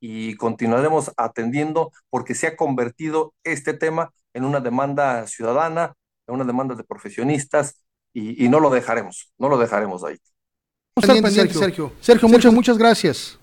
[0.06, 5.94] y continuaremos atendiendo porque se ha convertido este tema en una demanda ciudadana,
[6.28, 7.82] en una demanda de profesionistas
[8.14, 10.18] y, no lo dejaremos, no lo dejaremos ahí.
[11.02, 11.62] Sergio.
[11.62, 13.40] Sergio, Sergio muchas, muchas gracias.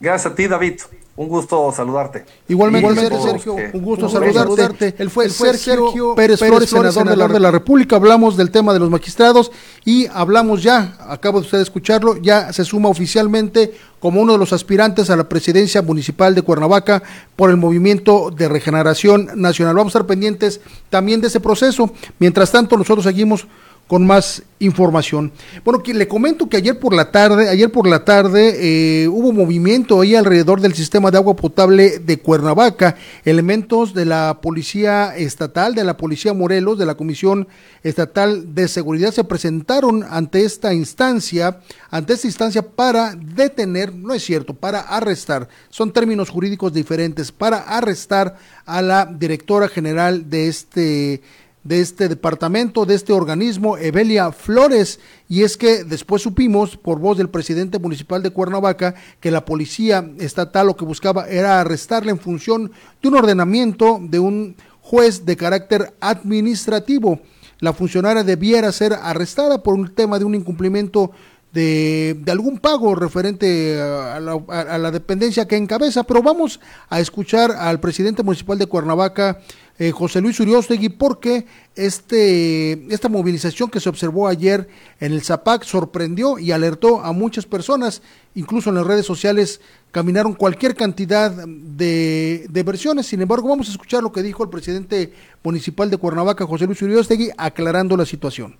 [0.00, 0.80] Gracias a ti, David.
[1.16, 2.24] Un gusto saludarte.
[2.48, 4.96] Igualmente, Sergio, un gusto saludarte.
[4.98, 7.94] Él fue, Sergio, Pérez, Flores, senador, de, la, República.
[7.94, 9.52] Hablamos del tema de los magistrados
[9.84, 14.52] y hablamos ya, acabo de usted escucharlo, ya se suma oficialmente como uno de los
[14.52, 17.00] aspirantes a la presidencia municipal de Cuernavaca
[17.36, 19.76] por el Movimiento de Regeneración Nacional.
[19.76, 21.92] Vamos a estar pendientes también de ese proceso.
[22.18, 23.46] Mientras tanto, nosotros seguimos
[23.86, 25.32] con más información.
[25.64, 29.32] Bueno, que le comento que ayer por la tarde, ayer por la tarde eh, hubo
[29.32, 32.96] movimiento ahí alrededor del sistema de agua potable de Cuernavaca.
[33.24, 37.46] Elementos de la policía estatal, de la policía Morelos, de la Comisión
[37.82, 44.24] Estatal de Seguridad se presentaron ante esta instancia, ante esta instancia para detener, no es
[44.24, 51.22] cierto, para arrestar, son términos jurídicos diferentes, para arrestar a la directora general de este
[51.64, 57.16] de este departamento, de este organismo, Evelia Flores, y es que después supimos, por voz
[57.16, 62.18] del presidente municipal de Cuernavaca, que la policía estatal lo que buscaba era arrestarle en
[62.18, 62.70] función
[63.02, 67.20] de un ordenamiento de un juez de carácter administrativo.
[67.60, 71.12] La funcionaria debiera ser arrestada por un tema de un incumplimiento
[71.54, 77.52] de, algún pago referente a la, a la, dependencia que encabeza, pero vamos a escuchar
[77.52, 79.38] al presidente municipal de Cuernavaca,
[79.78, 84.68] eh, José Luis Uriostegui, porque este, esta movilización que se observó ayer
[85.00, 88.00] en el Zapac sorprendió y alertó a muchas personas,
[88.34, 89.60] incluso en las redes sociales
[89.90, 93.06] caminaron cualquier cantidad de, de versiones.
[93.06, 96.80] Sin embargo, vamos a escuchar lo que dijo el presidente municipal de Cuernavaca, José Luis
[96.82, 98.56] Uriostegui, aclarando la situación.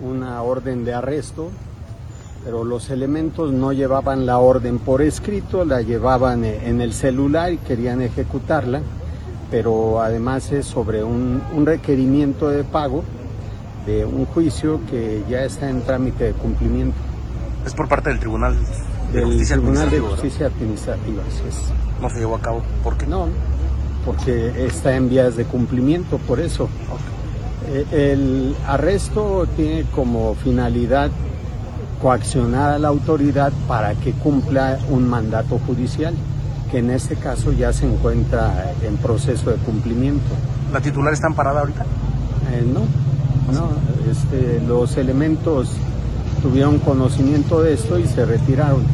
[0.00, 1.52] Una orden de arresto
[2.46, 7.52] pero los elementos no llevaban la orden por escrito, la llevaban eh, en el celular
[7.52, 8.82] y querían ejecutarla,
[9.50, 13.02] pero además es sobre un, requerimiento de pago
[13.84, 16.96] de un juicio que ya está en trámite de cumplimiento.
[17.66, 18.56] Es por parte del Tribunal
[19.12, 21.22] de Justicia Tribunal de Justicia Administrativa,
[22.00, 22.62] ¿No se llevó a cabo?
[22.84, 23.08] ¿Por qué?
[23.08, 23.26] No,
[24.04, 26.68] porque está en vías de cumplimiento, por eso.
[27.68, 31.10] Eh, el arresto tiene como finalidad
[32.00, 36.14] coaccionar a la autoridad para que cumpla un mandato judicial,
[36.70, 40.24] que en este caso ya se encuentra en proceso de cumplimiento.
[40.72, 41.84] ¿La titular está amparada ahorita?
[42.52, 42.80] Eh, no,
[43.52, 43.70] no,
[44.10, 45.70] este, los elementos
[46.42, 48.84] tuvieron conocimiento de esto y se retiraron.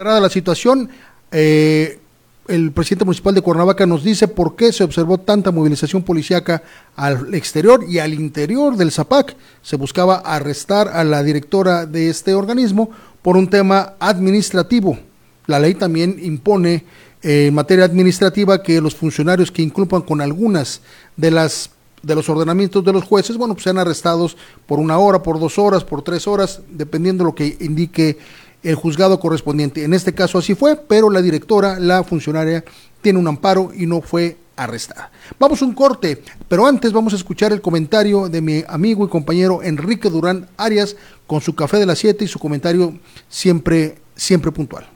[0.00, 0.88] La situación,
[1.32, 2.00] eh,
[2.48, 6.62] el presidente municipal de Cuernavaca nos dice por qué se observó tanta movilización policíaca
[6.96, 9.36] al exterior y al interior del ZAPAC.
[9.62, 12.90] Se buscaba arrestar a la directora de este organismo
[13.22, 14.98] por un tema administrativo.
[15.46, 16.84] La ley también impone
[17.22, 20.80] eh, en materia administrativa que los funcionarios que inculpan con algunas
[21.16, 21.70] de las
[22.02, 25.58] de los ordenamientos de los jueces, bueno, pues sean arrestados por una hora, por dos
[25.58, 28.18] horas, por tres horas, dependiendo de lo que indique
[28.62, 29.84] el juzgado correspondiente.
[29.84, 32.64] En este caso así fue, pero la directora, la funcionaria,
[33.00, 35.10] tiene un amparo y no fue arrestada.
[35.38, 39.08] Vamos a un corte, pero antes vamos a escuchar el comentario de mi amigo y
[39.08, 44.50] compañero Enrique Durán Arias con su café de las 7 y su comentario siempre, siempre
[44.50, 44.86] puntual.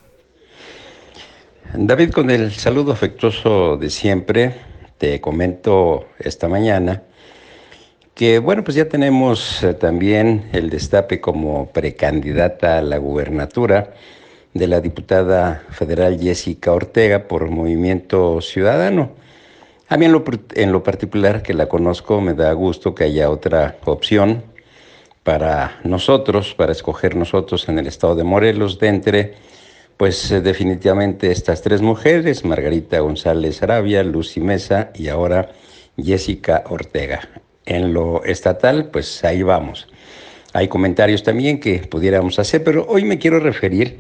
[1.75, 4.57] David, con el saludo afectuoso de siempre,
[4.99, 7.03] te comento esta mañana
[8.15, 13.95] que bueno, pues ya tenemos eh, también el destape como precandidata a la gubernatura
[14.53, 19.13] de la diputada federal Jessica Ortega por Movimiento Ciudadano.
[19.89, 24.43] A mí en lo, particular que la conozco me da gusto que haya otra opción
[25.23, 29.35] para nosotros, para escoger nosotros en el estado de Morelos, de entre,
[29.97, 35.51] pues eh, definitivamente estas tres mujeres, Margarita González Arabia, Lucy Mesa y ahora
[35.97, 37.21] Jessica Ortega
[37.67, 39.89] en lo estatal, pues ahí vamos.
[40.53, 43.99] Hay comentarios también que pudiéramos hacer, pero hoy me quiero referir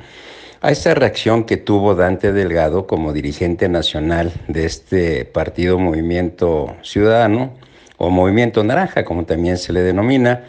[0.61, 7.55] a esta reacción que tuvo Dante Delgado como dirigente nacional de este partido Movimiento Ciudadano
[7.96, 10.44] o Movimiento Naranja, como también se le denomina,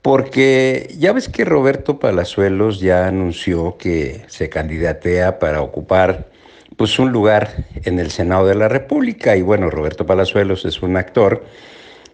[0.00, 6.28] porque ya ves que Roberto Palazuelos ya anunció que se candidatea para ocupar
[6.76, 10.96] pues un lugar en el Senado de la República y bueno, Roberto Palazuelos es un
[10.96, 11.44] actor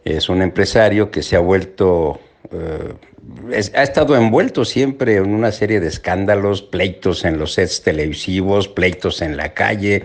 [0.04, 2.20] es un empresario que se ha vuelto,
[2.52, 2.94] eh,
[3.74, 9.22] ha estado envuelto siempre en una serie de escándalos, pleitos en los sets televisivos, pleitos
[9.22, 10.04] en la calle,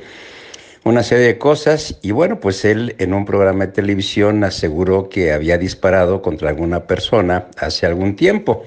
[0.83, 1.97] una serie de cosas.
[2.01, 6.85] Y bueno, pues él en un programa de televisión aseguró que había disparado contra alguna
[6.85, 8.63] persona hace algún tiempo.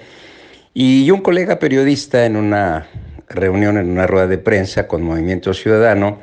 [0.72, 2.86] Y un colega periodista en una
[3.28, 6.20] reunión, en una rueda de prensa con Movimiento Ciudadano,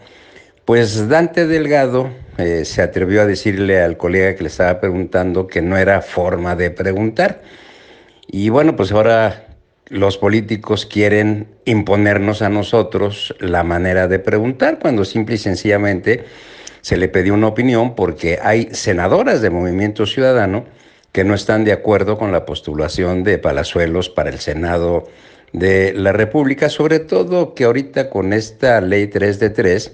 [0.66, 5.62] pues Dante Delgado eh, se atrevió a decirle al colega que le estaba preguntando que
[5.62, 7.42] no era forma de preguntar.
[8.28, 9.48] Y bueno, pues ahora
[9.90, 16.24] los políticos quieren imponernos a nosotros la manera de preguntar cuando simple y sencillamente
[16.82, 20.66] se le pidió una opinión porque hay senadoras de Movimiento Ciudadano
[21.12, 25.08] que no están de acuerdo con la postulación de Palazuelos para el Senado
[25.52, 29.94] de la República, sobre todo que ahorita con esta ley 3 de 3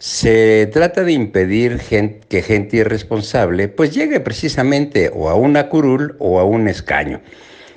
[0.00, 6.40] se trata de impedir que gente irresponsable pues llegue precisamente o a una curul o
[6.40, 7.20] a un escaño.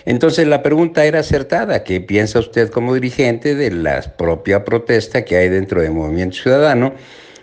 [0.06, 5.36] Entonces la pregunta era acertada, ¿qué piensa usted como dirigente de la propia protesta que
[5.36, 6.94] hay dentro del Movimiento Ciudadano?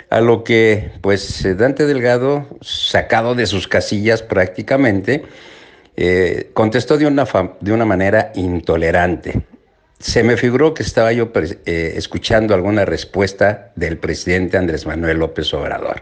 [0.09, 5.23] A lo que, pues, Dante Delgado, sacado de sus casillas prácticamente,
[5.97, 7.27] eh, contestó de una,
[7.61, 9.43] de una manera intolerante.
[10.01, 15.53] Se me figuró que estaba yo eh, escuchando alguna respuesta del presidente Andrés Manuel López
[15.53, 16.01] Obrador.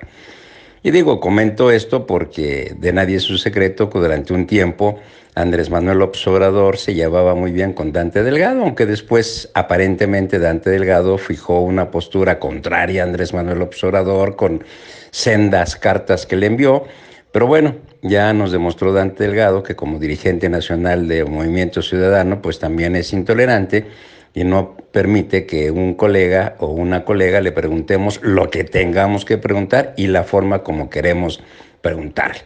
[0.84, 5.00] Y digo, comento esto porque de nadie es un secreto que durante un tiempo
[5.34, 10.70] Andrés Manuel López Obrador se llevaba muy bien con Dante Delgado, aunque después aparentemente Dante
[10.70, 14.62] Delgado fijó una postura contraria a Andrés Manuel López Obrador con
[15.10, 16.84] sendas cartas que le envió.
[17.32, 22.58] Pero bueno, ya nos demostró Dante Delgado que como dirigente nacional de Movimiento Ciudadano, pues
[22.58, 23.86] también es intolerante
[24.34, 29.36] y no permite que un colega o una colega le preguntemos lo que tengamos que
[29.36, 31.42] preguntar y la forma como queremos
[31.82, 32.36] preguntar.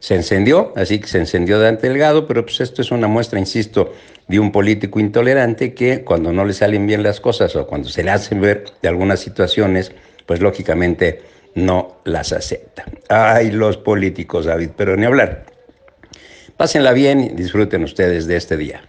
[0.00, 3.94] Se encendió, así que se encendió Dante Delgado, pero pues esto es una muestra, insisto,
[4.28, 8.04] de un político intolerante que cuando no le salen bien las cosas o cuando se
[8.04, 9.92] le hacen ver de algunas situaciones,
[10.26, 11.22] pues lógicamente
[11.56, 12.84] no las acepta.
[13.08, 15.46] Ay, los políticos, David, pero ni hablar.
[16.56, 18.82] Pásenla bien y disfruten ustedes de este día.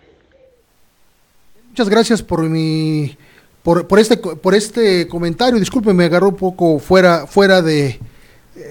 [1.70, 3.18] Muchas gracias por mi
[3.64, 5.60] por, por este por este comentario.
[5.60, 8.00] Disculpe, me agarró un poco fuera fuera de,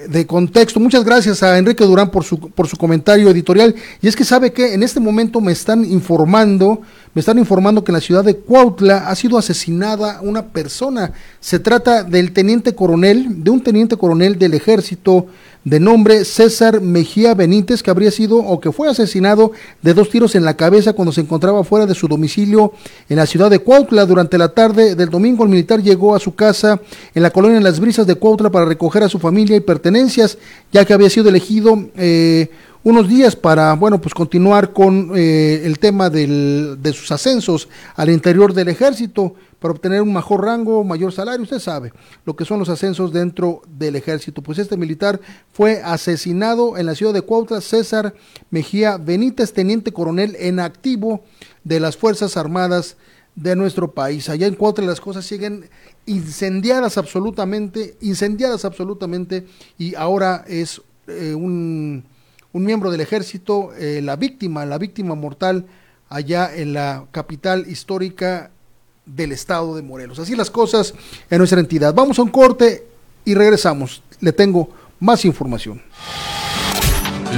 [0.07, 0.79] de contexto.
[0.79, 3.75] Muchas gracias a Enrique Durán por su, por su comentario editorial.
[4.01, 6.81] Y es que sabe que en este momento me están informando,
[7.13, 11.13] me están informando que en la ciudad de Cuautla ha sido asesinada una persona.
[11.39, 15.27] Se trata del teniente coronel, de un teniente coronel del ejército
[15.67, 19.51] de nombre César Mejía Benítez, que habría sido o que fue asesinado
[19.81, 22.71] de dos tiros en la cabeza cuando se encontraba fuera de su domicilio
[23.09, 24.05] en la ciudad de Cuautla.
[24.05, 26.79] Durante la tarde del domingo, el militar llegó a su casa
[27.13, 30.37] en la colonia Las Brisas de Cuautla para recoger a su familia y pertenencias,
[30.71, 32.49] ya que había sido elegido eh,
[32.83, 38.09] unos días para, bueno, pues continuar con eh, el tema del, de sus ascensos al
[38.09, 41.91] interior del ejército para obtener un mejor rango, mayor salario, usted sabe
[42.25, 44.41] lo que son los ascensos dentro del ejército.
[44.41, 45.19] Pues este militar
[45.51, 48.13] fue asesinado en la ciudad de Cuautla, César
[48.51, 51.23] Mejía Benítez, teniente coronel en activo
[51.63, 52.97] de las Fuerzas Armadas
[53.35, 54.29] de nuestro país.
[54.29, 55.69] Allá en Cuautla las cosas siguen
[56.05, 59.45] incendiadas absolutamente, incendiadas absolutamente,
[59.77, 62.03] y ahora es eh, un,
[62.53, 65.65] un, miembro del ejército, eh, la víctima, la víctima mortal
[66.09, 68.51] allá en la capital histórica
[69.05, 70.19] del estado de Morelos.
[70.19, 70.93] Así las cosas
[71.29, 71.93] en nuestra entidad.
[71.93, 72.85] Vamos a un corte
[73.25, 74.03] y regresamos.
[74.19, 74.69] Le tengo
[74.99, 75.81] más información.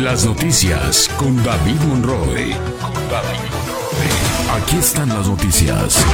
[0.02, 2.56] Las noticias con David Monroe.
[4.52, 6.06] Aquí están las noticias.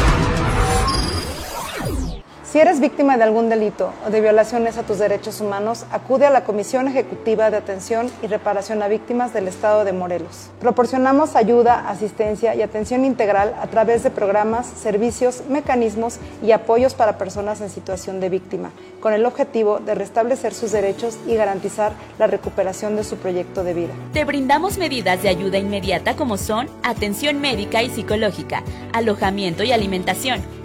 [2.56, 6.30] Si eres víctima de algún delito o de violaciones a tus derechos humanos, acude a
[6.30, 10.52] la Comisión Ejecutiva de Atención y Reparación a Víctimas del Estado de Morelos.
[10.62, 17.18] Proporcionamos ayuda, asistencia y atención integral a través de programas, servicios, mecanismos y apoyos para
[17.18, 22.28] personas en situación de víctima, con el objetivo de restablecer sus derechos y garantizar la
[22.28, 23.94] recuperación de su proyecto de vida.
[24.14, 30.65] Te brindamos medidas de ayuda inmediata como son atención médica y psicológica, alojamiento y alimentación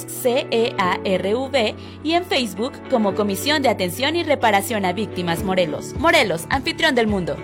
[0.07, 5.93] CEARV y en Facebook como Comisión de Atención y Reparación a Víctimas Morelos.
[5.97, 7.37] Morelos, anfitrión del mundo.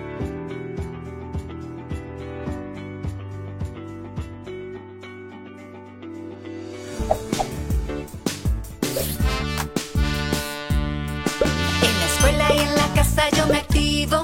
[11.81, 14.23] En la escuela y en la casa yo me activo.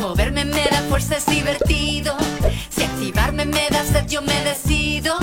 [0.00, 2.16] Moverme me da fuerza, es divertido.
[2.70, 5.16] Si activarme me da sed, yo me decido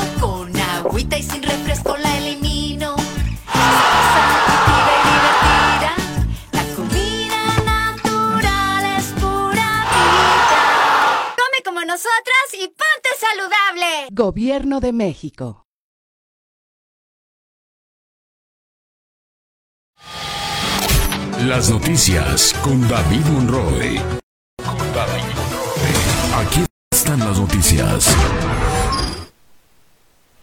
[0.98, 2.96] y sin refresco la elimino.
[6.52, 11.36] La comida natural es pura vida.
[11.38, 14.08] Come como nosotras y ponte saludable.
[14.12, 15.66] Gobierno de México.
[21.46, 24.02] Las noticias con David Monroe.
[24.58, 26.46] Con David Monroe.
[26.46, 28.16] Aquí están las noticias.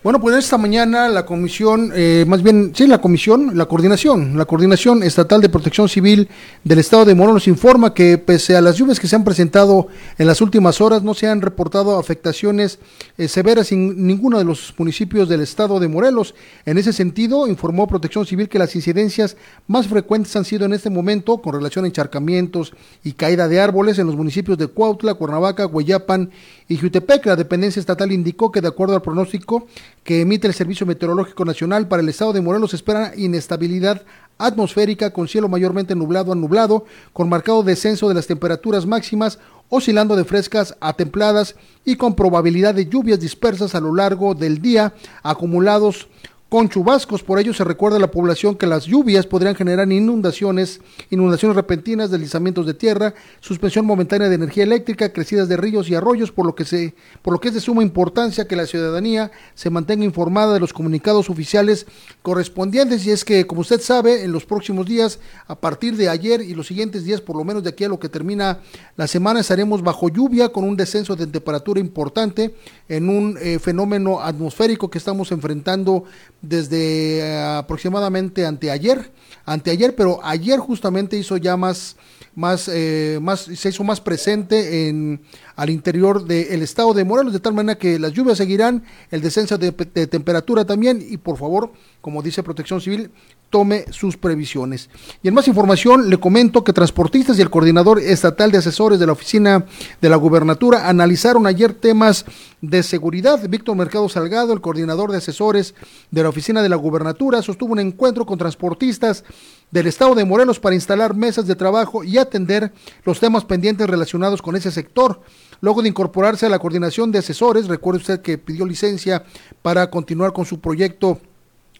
[0.06, 4.44] Bueno, pues esta mañana la comisión, eh, más bien, sí, la comisión, la coordinación, la
[4.44, 6.28] coordinación estatal de protección civil
[6.62, 10.28] del estado de Morelos informa que pese a las lluvias que se han presentado en
[10.28, 12.78] las últimas horas, no se han reportado afectaciones
[13.18, 16.36] eh, severas en ninguno de los municipios del estado de Morelos.
[16.66, 19.36] En ese sentido, informó protección civil que las incidencias
[19.66, 23.98] más frecuentes han sido en este momento con relación a encharcamientos y caída de árboles
[23.98, 26.30] en los municipios de Cuautla, Cuernavaca, Hueyapan
[26.68, 27.26] y Jutepec.
[27.26, 29.66] La dependencia estatal indicó que de acuerdo al pronóstico
[30.06, 34.02] que emite el Servicio Meteorológico Nacional para el estado de Morelos espera inestabilidad
[34.38, 40.14] atmosférica con cielo mayormente nublado a nublado, con marcado descenso de las temperaturas máximas, oscilando
[40.14, 44.94] de frescas a templadas y con probabilidad de lluvias dispersas a lo largo del día,
[45.24, 46.06] acumulados
[46.48, 47.22] con chubascos.
[47.22, 50.80] Por ello se recuerda a la población que las lluvias podrían generar inundaciones,
[51.10, 56.30] inundaciones repentinas, deslizamientos de tierra, suspensión momentánea de energía eléctrica, crecidas de ríos y arroyos,
[56.30, 59.70] por lo que se, por lo que es de suma importancia que la ciudadanía se
[59.70, 61.86] mantenga informada de los comunicados oficiales
[62.22, 63.06] correspondientes.
[63.06, 65.18] Y es que, como usted sabe, en los próximos días,
[65.48, 67.98] a partir de ayer y los siguientes días, por lo menos de aquí a lo
[67.98, 68.60] que termina
[68.96, 72.54] la semana, estaremos bajo lluvia con un descenso de temperatura importante
[72.88, 76.04] en un eh, fenómeno atmosférico que estamos enfrentando
[76.42, 79.10] desde eh, aproximadamente anteayer,
[79.44, 81.96] anteayer, pero ayer justamente hizo ya más,
[82.36, 85.22] más, eh, más, se hizo más presente en
[85.56, 89.56] al interior del estado de Morelos, de tal manera que las lluvias seguirán, el descenso
[89.56, 91.72] de, de temperatura también, y por favor,
[92.02, 93.10] como dice Protección Civil,
[93.48, 94.90] tome sus previsiones.
[95.22, 99.06] Y en más información le comento que transportistas y el coordinador estatal de asesores de
[99.06, 99.64] la oficina
[100.02, 102.26] de la gubernatura analizaron ayer temas
[102.60, 103.40] de seguridad.
[103.48, 105.74] Víctor Mercado Salgado, el coordinador de asesores
[106.10, 109.24] de la oficina de la gubernatura, sostuvo un encuentro con transportistas
[109.70, 112.72] del estado de Morelos para instalar mesas de trabajo y atender
[113.04, 115.20] los temas pendientes relacionados con ese sector.
[115.60, 119.24] Luego de incorporarse a la coordinación de asesores, recuerde usted que pidió licencia
[119.62, 121.20] para continuar con su proyecto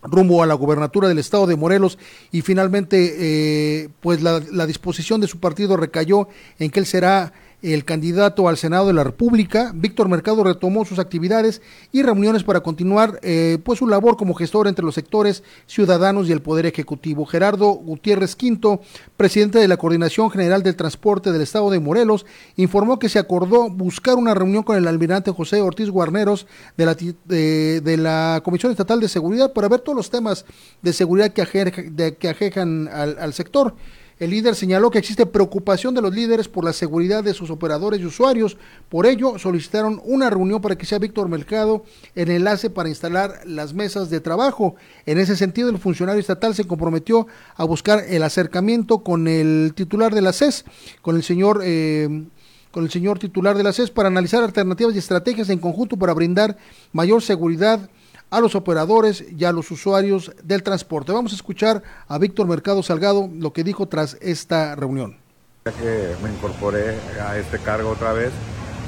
[0.02, 1.98] rumbo a la gubernatura del estado de Morelos
[2.30, 6.28] y finalmente eh, pues la, la disposición de su partido recayó
[6.58, 7.32] en que él será
[7.72, 11.62] el candidato al Senado de la República, Víctor Mercado, retomó sus actividades
[11.92, 16.32] y reuniones para continuar eh, pues su labor como gestor entre los sectores ciudadanos y
[16.32, 17.26] el Poder Ejecutivo.
[17.26, 18.80] Gerardo Gutiérrez Quinto,
[19.16, 23.68] presidente de la Coordinación General del Transporte del Estado de Morelos, informó que se acordó
[23.68, 26.46] buscar una reunión con el almirante José Ortiz Guarneros
[26.76, 30.44] de la, Comisión Estatal de Seguridad para ver todos los temas
[30.82, 31.44] de seguridad que,
[31.90, 33.74] de, que ajejan al, al sector.
[34.18, 38.00] El líder señaló que existe preocupación de los líderes por la seguridad de sus operadores
[38.00, 38.56] y usuarios.
[38.88, 43.74] Por ello, solicitaron una reunión para que sea Víctor Mercado el enlace para instalar las
[43.74, 44.76] mesas de trabajo.
[45.04, 50.14] En ese sentido, el funcionario estatal se comprometió a buscar el acercamiento con el titular
[50.14, 50.64] de la CES,
[51.02, 51.60] con el señor...
[51.62, 52.24] Eh,
[52.70, 56.12] con el señor titular de la CES para analizar alternativas y estrategias en conjunto para
[56.12, 56.58] brindar
[56.92, 57.88] mayor seguridad
[58.30, 61.12] a los operadores y a los usuarios del transporte.
[61.12, 65.18] Vamos a escuchar a Víctor Mercado Salgado lo que dijo tras esta reunión.
[65.64, 68.30] Ya que me incorporé a este cargo otra vez,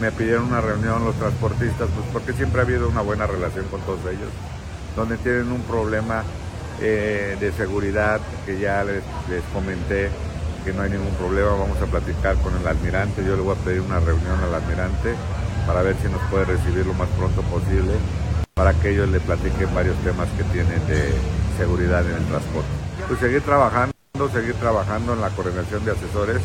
[0.00, 3.80] me pidieron una reunión los transportistas, pues porque siempre ha habido una buena relación con
[3.82, 4.30] todos ellos,
[4.94, 6.22] donde tienen un problema
[6.80, 10.10] eh, de seguridad que ya les, les comenté
[10.64, 13.64] que no hay ningún problema, vamos a platicar con el almirante, yo le voy a
[13.64, 15.14] pedir una reunión al almirante
[15.66, 17.94] para ver si nos puede recibir lo más pronto posible
[18.58, 21.14] para que ellos le platiquen varios temas que tienen de
[21.56, 22.68] seguridad en el transporte.
[23.06, 23.94] Pues seguir trabajando,
[24.32, 26.42] seguir trabajando en la coordinación de asesores.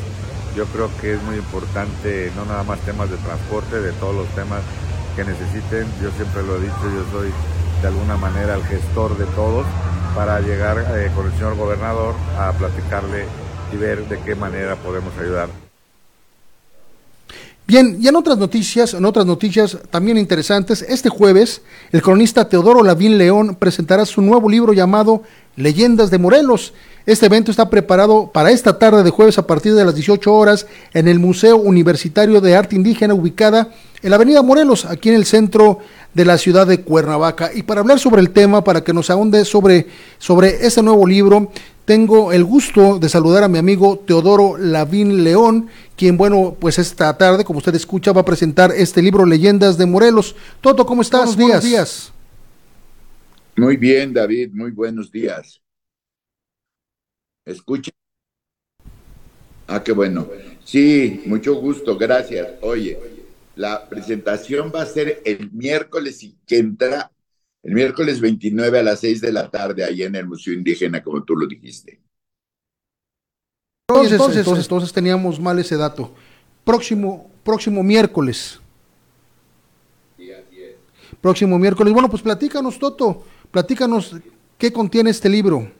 [0.56, 4.28] Yo creo que es muy importante, no nada más temas de transporte, de todos los
[4.36, 4.62] temas
[5.16, 5.88] que necesiten.
[6.04, 7.34] Yo siempre lo he dicho, yo soy
[7.82, 9.66] de alguna manera el gestor de todos
[10.16, 13.26] para llegar eh, con el señor gobernador a platicarle
[13.74, 15.63] y ver de qué manera podemos ayudar.
[17.66, 21.62] Bien, y en otras noticias, en otras noticias también interesantes, este jueves
[21.94, 25.24] el cronista Teodoro Lavín León presentará su nuevo libro llamado
[25.56, 26.74] Leyendas de Morelos.
[27.06, 30.68] Este evento está preparado para esta tarde de jueves a partir de las 18 horas
[30.94, 33.70] en el Museo Universitario de Arte Indígena ubicada
[34.02, 35.80] en la Avenida Morelos, aquí en el centro
[36.14, 37.52] de la ciudad de Cuernavaca.
[37.54, 39.88] Y para hablar sobre el tema, para que nos ahonde sobre,
[40.18, 41.50] sobre este nuevo libro,
[41.86, 47.18] tengo el gusto de saludar a mi amigo Teodoro Lavín León, quien, bueno, pues esta
[47.18, 50.36] tarde, como usted escucha, va a presentar este libro Leyendas de Morelos.
[50.62, 51.36] Toto, ¿cómo estás?
[51.36, 52.14] Buenos días.
[53.56, 55.62] Muy bien, David, muy buenos días.
[57.46, 57.92] Escucha.
[59.68, 60.28] Ah, qué bueno.
[60.64, 62.48] Sí, mucho gusto, gracias.
[62.62, 62.98] Oye,
[63.56, 67.12] la presentación va a ser el miércoles que entra
[67.64, 71.24] el miércoles 29 a las 6 de la tarde, ahí en el Museo Indígena, como
[71.24, 72.02] tú lo dijiste.
[73.90, 76.14] Entonces, entonces, entonces, teníamos mal ese dato.
[76.64, 78.60] Próximo, próximo miércoles.
[81.22, 81.94] Próximo miércoles.
[81.94, 83.26] Bueno, pues platícanos, Toto.
[83.52, 84.16] Platícanos
[84.58, 85.72] qué contiene este libro.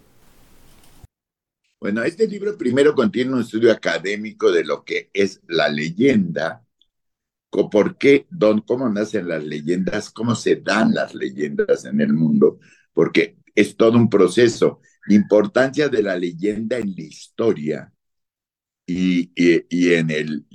[1.82, 6.63] Bueno, este libro primero contiene un estudio académico de lo que es la leyenda,
[7.70, 12.60] por qué, don, cómo nacen las leyendas, cómo se dan las leyendas en el mundo,
[12.94, 14.80] porque es todo un proceso.
[15.06, 17.94] La importancia de la leyenda en la historia
[18.86, 20.46] y, y, en el,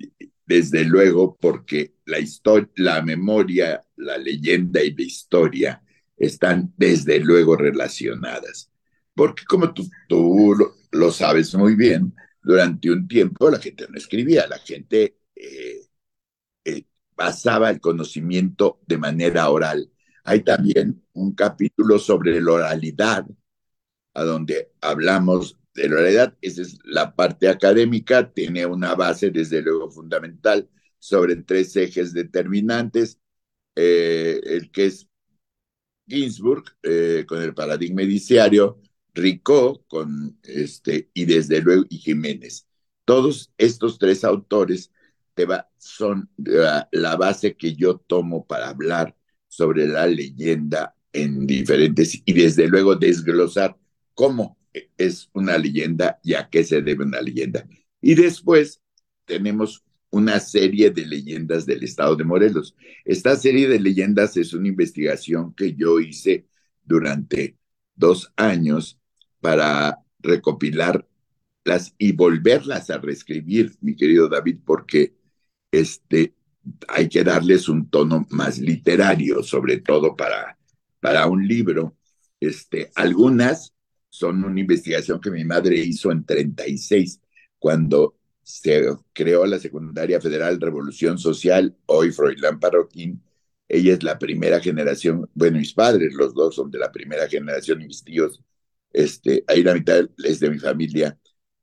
[0.44, 5.82] desde luego, porque la historia, la memoria, la leyenda y la historia
[6.16, 8.70] están desde luego relacionadas.
[9.14, 10.55] Porque como tú, tú
[10.90, 15.88] lo, sabes muy bien, durante un tiempo la gente no escribía, la gente eh,
[17.19, 19.91] pasaba el conocimiento de manera oral.
[20.23, 23.27] Hay también un capítulo sobre la oralidad,
[24.14, 26.39] a donde hablamos de la oralidad.
[26.41, 33.19] Esa es la parte académica, tiene una base desde luego fundamental sobre tres ejes determinantes,
[33.75, 35.09] eh, el que es
[36.07, 36.64] Ginsburg
[37.27, 38.81] con el paradigma ediciario,
[39.12, 42.69] Ricó con este, y desde luego y Jiménez.
[43.05, 44.93] Todos estos tres autores
[45.39, 45.47] te
[45.78, 49.14] son la, la base que yo tomo para hablar
[49.47, 53.76] sobre la leyenda en diferentes y desde luego desglosar
[54.14, 54.59] cómo
[54.97, 57.64] es una leyenda y a qué se debe una leyenda.
[58.01, 58.80] Y después
[59.24, 62.74] tenemos una serie de leyendas del estado de Morelos.
[63.05, 66.49] Esta serie de leyendas es una investigación que yo hice
[66.82, 67.57] durante
[67.95, 68.99] dos años
[69.41, 71.07] para recopilarlas
[71.97, 75.18] y volverlas a reescribir, mi querido David, porque
[75.71, 76.35] este,
[76.89, 80.59] hay que darles un tono más literario, sobre todo para,
[81.01, 81.97] para un libro.
[82.41, 83.75] Este, algunas
[84.09, 87.21] son una investigación que mi madre hizo en 36,
[87.59, 93.23] cuando se creó la Secundaria Federal Revolución Social, hoy Froilán Parroquín.
[93.69, 97.79] Ella es la primera generación, bueno, mis padres, los dos son de la primera generación
[97.87, 98.43] mis tíos
[98.93, 101.19] este, ahí la mitad es de mi familia.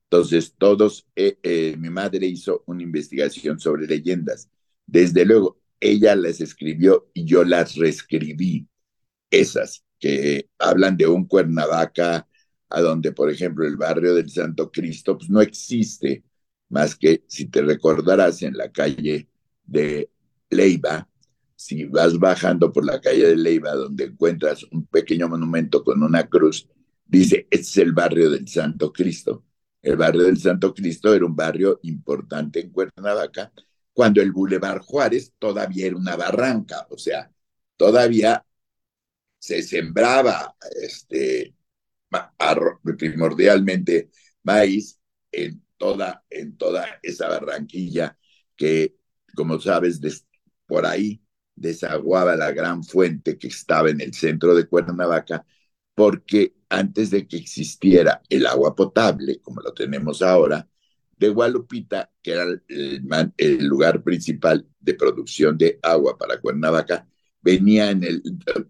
[0.09, 4.49] Entonces, todos, eh, eh, mi madre hizo una investigación sobre leyendas.
[4.85, 8.67] Desde luego, ella las escribió y yo las reescribí.
[9.31, 12.27] Esas que hablan de un Cuernavaca,
[12.69, 16.23] a donde, por ejemplo, el barrio del Santo Cristo, pues no existe
[16.69, 19.29] más que, si te recordarás, en la calle
[19.63, 20.09] de
[20.49, 21.07] Leiva,
[21.55, 26.27] si vas bajando por la calle de Leiva, donde encuentras un pequeño monumento con una
[26.27, 26.67] cruz,
[27.07, 29.43] Dice, este es el barrio del Santo Cristo.
[29.85, 33.51] El barrio del Santo Cristo era un barrio importante en Cuernavaca,
[33.93, 37.31] cuando el Boulevard Juárez todavía era una barranca, o sea,
[37.77, 38.43] todavía
[39.37, 41.55] se sembraba este,
[42.97, 44.09] primordialmente
[44.41, 44.99] maíz
[45.31, 48.17] en toda, en toda esa barranquilla
[48.55, 48.95] que,
[49.35, 50.01] como sabes,
[50.65, 51.21] por ahí
[51.53, 55.45] desaguaba la gran fuente que estaba en el centro de Cuernavaca,
[55.95, 60.67] porque antes de que existiera el agua potable, como lo tenemos ahora,
[61.17, 67.07] de Gualupita, que era el, lugar principal de producción de agua para Cuernavaca,
[67.41, 68.21] venía en el,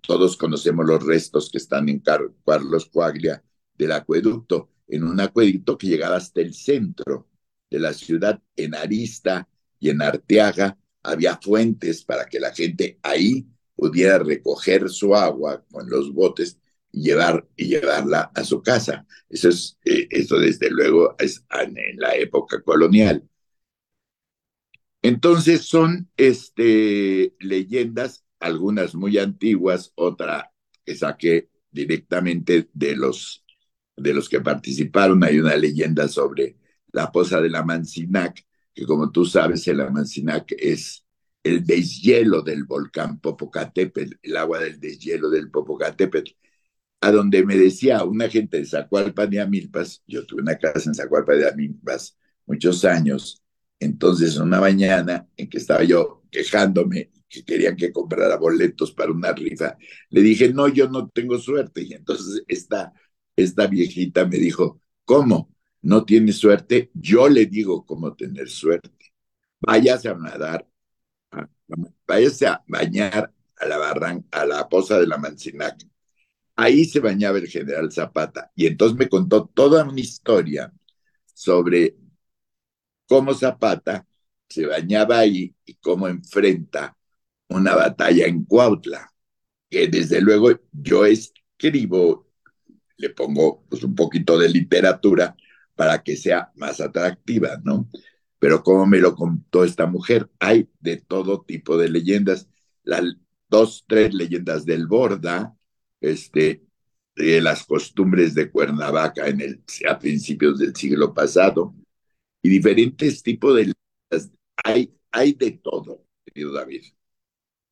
[0.02, 3.44] todos conocemos los restos que están en Carlos Coaglia
[3.76, 7.28] del acueducto, en un acueducto que llegaba hasta el centro
[7.70, 9.50] de la ciudad, en Arista
[9.80, 15.90] y en Arteaga, había fuentes para que la gente ahí pudiera recoger su agua con
[15.90, 16.60] los botes
[17.02, 19.06] llevar y llevarla a su casa.
[19.30, 23.28] Eso es, eh, eso desde luego es en la época colonial.
[25.02, 30.52] Entonces son este, leyendas, algunas muy antiguas, otra
[30.84, 33.46] que saqué directamente de los,
[33.96, 35.24] de los que participaron.
[35.24, 36.58] Hay una leyenda sobre
[36.92, 38.44] la poza de la Mancinac,
[38.74, 41.06] que como tú sabes, el Mancinac es
[41.44, 46.32] el deshielo del volcán Popocatépetl, el agua del deshielo del Popocatépetl
[47.06, 50.96] a donde me decía una gente de Zacualpa de Amilpas, yo tuve una casa en
[50.96, 53.44] Zacualpa de Amilpas muchos años,
[53.80, 59.34] entonces una mañana en que estaba yo quejándome que querían que comprara boletos para una
[59.34, 59.78] rifa,
[60.10, 61.84] le dije, no, yo no tengo suerte.
[61.84, 62.92] Y entonces esta,
[63.36, 65.54] esta viejita me dijo, ¿cómo?
[65.84, 66.90] ¿No tiene suerte?
[66.96, 69.14] Yo le digo cómo tener suerte.
[69.60, 70.68] Váyase a nadar,
[72.08, 75.86] váyase a bañar a la barranca, a la poza de la Mancinac
[76.56, 80.72] Ahí se bañaba el general Zapata y entonces me contó toda una historia
[81.34, 81.96] sobre
[83.08, 84.06] cómo Zapata
[84.48, 86.98] se bañaba ahí y cómo enfrenta
[87.50, 89.12] una batalla en Cuautla,
[89.70, 92.28] que desde luego yo escribo,
[92.98, 95.36] le pongo pues, un poquito de literatura,
[95.76, 97.90] para que sea más atractiva, ¿no?
[98.40, 102.48] Pero como me lo contó esta mujer, hay de todo tipo de leyendas.
[102.84, 103.04] Las
[103.50, 105.55] dos, tres leyendas del Borda,
[106.12, 106.64] este,
[107.16, 111.74] de las costumbres de Cuernavaca en el, a principios del siglo pasado,
[112.46, 113.74] y diferentes tipos de.
[114.64, 116.84] Hay, hay de todo, querido David.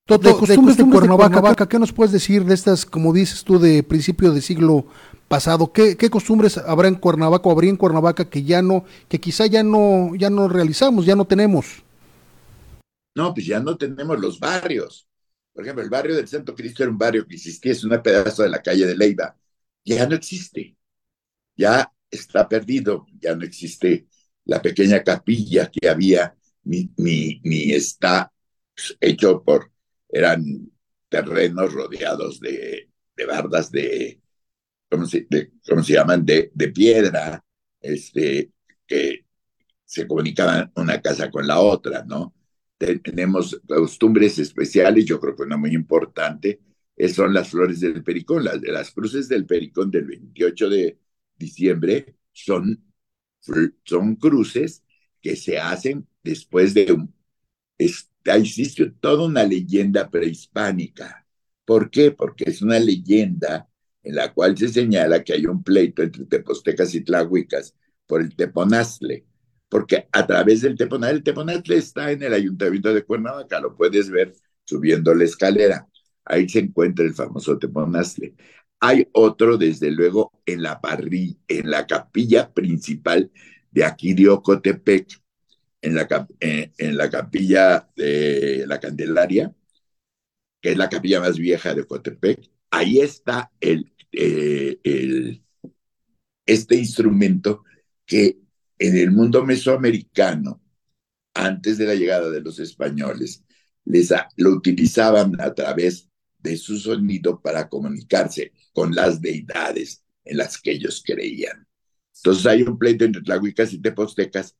[0.07, 4.31] De costumbres de Cuernavaca, ¿qué nos puedes decir de estas, como dices tú, de principio
[4.33, 4.85] del siglo
[5.27, 5.71] pasado?
[5.71, 9.45] ¿Qué, ¿Qué, costumbres habrá en Cuernavaca o habría en Cuernavaca que ya no, que quizá
[9.45, 11.83] ya no, ya no realizamos, ya no tenemos?
[13.15, 15.07] No, pues ya no tenemos los barrios.
[15.53, 18.43] Por ejemplo, el barrio del Santo Cristo era un barrio que existía, es una pedazo
[18.43, 19.37] de la calle de Leiva.
[19.85, 20.75] Ya no existe.
[21.55, 23.05] Ya está perdido.
[23.19, 24.07] Ya no existe
[24.45, 28.31] la pequeña capilla que había, ni, ni, ni está
[28.99, 29.71] hecho por
[30.09, 30.43] eran
[31.09, 34.21] terrenos rodeados de, de bardas de
[34.89, 35.27] ¿cómo se,
[35.67, 36.25] ¿cómo se llaman?
[36.25, 37.43] De, de, piedra,
[37.81, 38.51] este,
[38.87, 39.25] que
[39.85, 42.33] se comunicaban una casa con la otra, ¿no?
[43.03, 46.59] Tenemos costumbres especiales, yo creo que una muy importante
[47.13, 50.99] son las flores del pericón, las, las cruces del pericón del 28 de
[51.37, 52.83] diciembre son,
[53.83, 54.83] son cruces
[55.21, 57.13] que se hacen después de un,
[57.77, 61.25] existe toda una leyenda prehispánica.
[61.65, 62.11] ¿Por qué?
[62.11, 63.69] Porque es una leyenda
[64.03, 67.75] en la cual se señala que hay un pleito entre tepostecas y tlahuicas
[68.05, 69.25] por el teponazle,
[69.73, 74.07] porque a través del teponazle, el teponazle está en el ayuntamiento de Cuernavaca, lo puedes
[74.07, 74.31] ver
[74.63, 75.87] subiendo la escalera,
[76.25, 78.35] ahí se encuentra el famoso teponazle.
[78.79, 83.31] Hay otro, desde luego, en la parrilla, en la capilla principal
[83.71, 84.29] de aquí de
[85.81, 89.55] en la, en, la capilla de la Candelaria,
[90.61, 92.47] que es la capilla más vieja de Ocotepec.
[92.69, 95.43] Ahí está el, eh, el,
[96.45, 97.63] este instrumento
[98.05, 98.42] que
[98.83, 100.61] en el mundo mesoamericano,
[101.33, 103.41] antes de la llegada de los españoles,
[103.85, 106.09] les lo utilizaban a través
[106.39, 111.65] de su sonido para comunicarse con las deidades en las que ellos creían.
[112.17, 114.57] Entonces hay un pleito entre tlahuicas y tepostecas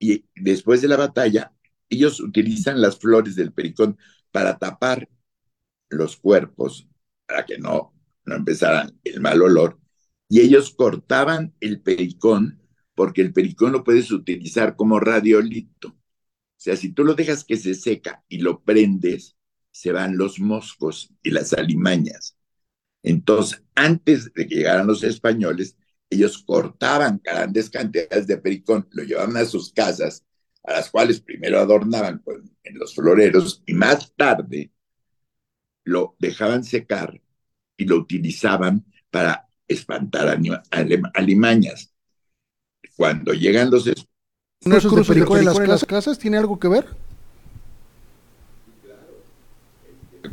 [0.00, 1.52] y después de la batalla,
[1.88, 3.96] ellos utilizan las flores del pericón
[4.32, 5.08] para tapar
[5.88, 6.88] los cuerpos,
[7.26, 9.78] para que no, no empezaran el mal olor,
[10.28, 12.59] y ellos cortaban el pericón
[12.94, 15.88] porque el pericón lo puedes utilizar como radiolito.
[15.88, 19.36] O sea, si tú lo dejas que se seca y lo prendes,
[19.70, 22.36] se van los moscos y las alimañas.
[23.02, 25.76] Entonces, antes de que llegaran los españoles,
[26.10, 30.24] ellos cortaban grandes cantidades de pericón, lo llevaban a sus casas,
[30.64, 32.22] a las cuales primero adornaban
[32.64, 34.72] en los floreros y más tarde
[35.84, 37.20] lo dejaban secar
[37.76, 40.38] y lo utilizaban para espantar
[41.14, 41.89] alimañas.
[43.00, 43.86] Cuando llegan los...
[43.86, 46.86] ¿Esos de pericón en las casas tiene algo que ver?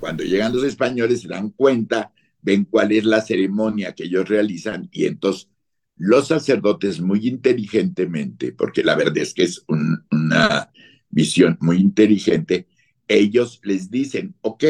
[0.02, 2.12] Cuando llegan los españoles se dan cuenta,
[2.42, 5.48] ven cuál es la ceremonia que ellos realizan y entonces
[5.96, 10.70] los sacerdotes muy inteligentemente, porque la verdad es que es una
[11.10, 12.68] visión muy inteligente,
[13.08, 14.66] ellos les dicen, ok,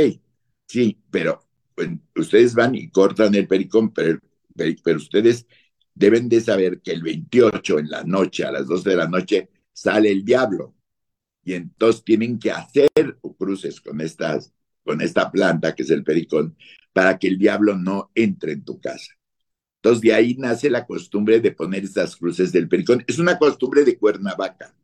[0.67, 1.41] sí, pero
[2.15, 4.19] ustedes van y cortan el pericón, pero,
[4.55, 5.47] pero, ustedes
[5.97, 9.49] deben de saber que el 28 en la noche, a las 12 de la noche,
[9.73, 10.75] sale el diablo.
[11.43, 16.55] Y entonces tienen que hacer cruces con, estas, con esta planta, que es el pericón,
[16.93, 19.13] para que el diablo no entre en tu casa.
[19.77, 23.03] Entonces de ahí nace la costumbre de poner estas cruces del pericón.
[23.07, 24.75] Es una costumbre de Cuernavaca,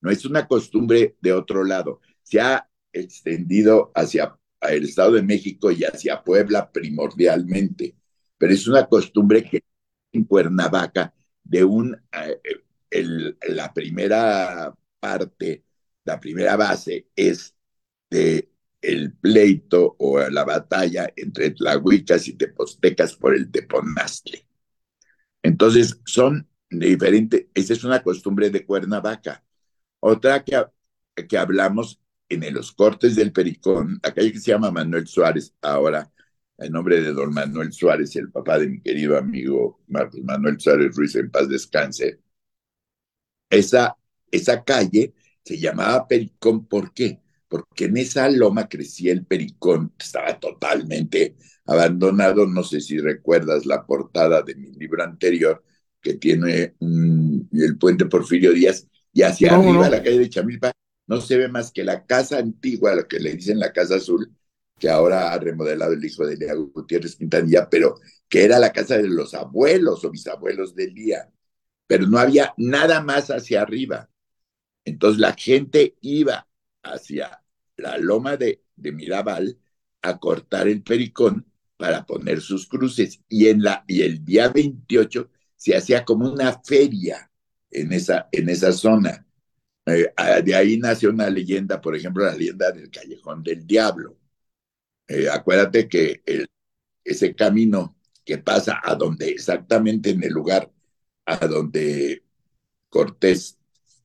[0.00, 2.00] no es una costumbre de otro lado.
[2.22, 7.96] Se ha extendido hacia el Estado de México y hacia Puebla primordialmente,
[8.38, 9.62] pero es una costumbre que
[10.24, 11.14] Cuernavaca
[11.44, 12.40] de un, eh,
[13.48, 15.64] la primera parte,
[16.04, 17.54] la primera base es
[18.10, 18.50] de
[18.82, 24.46] el pleito o la batalla entre tlahuicas y tepostecas por el teponazle.
[25.42, 29.44] Entonces, son diferentes, esa es una costumbre de Cuernavaca.
[30.00, 30.64] Otra que,
[31.28, 36.12] que hablamos en los cortes del Pericón, la que se llama Manuel Suárez, ahora
[36.58, 40.94] el nombre de don Manuel Suárez, el papá de mi querido amigo Marcos Manuel Suárez
[40.96, 42.20] Ruiz, en paz descanse.
[43.50, 43.96] Esa,
[44.30, 47.20] esa calle se llamaba Pericón, ¿por qué?
[47.48, 52.46] porque en esa loma crecía el pericón, estaba totalmente abandonado.
[52.46, 55.64] No sé si recuerdas la portada de mi libro anterior,
[56.00, 60.72] que tiene el puente Porfirio Díaz, y hacia arriba, la calle de Chamilpa,
[61.06, 64.30] no se ve más que la casa antigua, lo que le dicen la Casa Azul,
[64.78, 67.96] que ahora ha remodelado el hijo de Lea Gutiérrez Quintanilla, pero
[68.28, 71.30] que era la casa de los abuelos o bisabuelos del día.
[71.86, 74.10] pero no había nada más hacia arriba.
[74.84, 76.48] Entonces la gente iba
[76.82, 77.42] hacia
[77.76, 79.58] la loma de, de Mirabal
[80.02, 81.46] a cortar el pericón
[81.76, 86.60] para poner sus cruces y, en la, y el día 28 se hacía como una
[86.62, 87.30] feria
[87.70, 89.26] en esa, en esa zona.
[89.86, 94.18] Eh, ah, de ahí nació una leyenda, por ejemplo, la leyenda del Callejón del Diablo.
[95.08, 96.22] Eh, acuérdate que
[97.04, 100.70] ese camino que pasa a donde, exactamente en el lugar
[101.26, 102.24] a donde
[102.88, 103.58] Cortés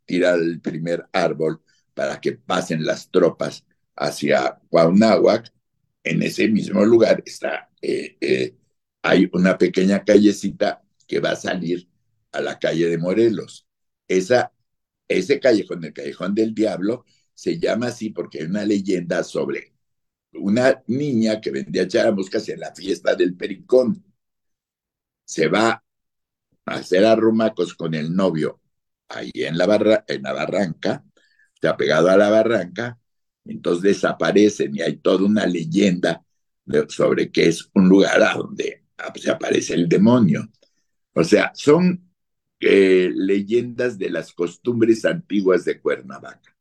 [0.06, 1.62] tira el primer árbol
[1.94, 5.52] para que pasen las tropas hacia Cuauhnáhuac,
[6.04, 8.56] en ese mismo lugar está, eh, eh,
[9.04, 11.88] hay una pequeña callecita que va a salir
[12.32, 13.68] a la calle de Morelos.
[14.08, 14.54] Esa,
[15.08, 19.71] ese callejón, el callejón del diablo, se llama así porque hay una leyenda sobre
[20.34, 24.04] una niña que vendía charamoscas en la fiesta del Pericón.
[25.26, 25.84] Se va
[26.66, 28.60] a hacer arrumacos con el novio
[29.10, 31.04] ahí en la, barra, en la barranca,
[31.54, 32.98] está pegado a la barranca,
[33.46, 36.24] entonces desaparecen y hay toda una leyenda
[36.88, 38.84] sobre que es un lugar a donde
[39.16, 40.50] se aparece el demonio.
[41.14, 42.12] O sea, son
[42.60, 46.56] eh, leyendas de las costumbres antiguas de Cuernavaca.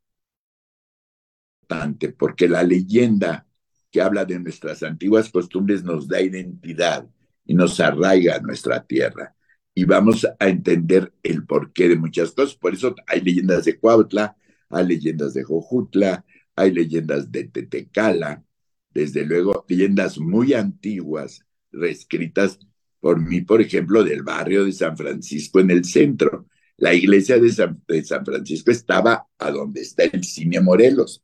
[2.18, 3.46] Porque la leyenda
[3.90, 7.06] que habla de nuestras antiguas costumbres nos da identidad
[7.44, 9.34] y nos arraiga a nuestra tierra.
[9.74, 12.54] Y vamos a entender el porqué de muchas cosas.
[12.54, 14.36] Por eso hay leyendas de Cuautla,
[14.68, 16.24] hay leyendas de Jojutla,
[16.56, 18.44] hay leyendas de Tetecala,
[18.92, 22.58] desde luego leyendas muy antiguas, reescritas
[23.00, 26.46] por mí, por ejemplo, del barrio de San Francisco en el centro.
[26.76, 31.22] La iglesia de San, de San Francisco estaba a donde está el cine Morelos.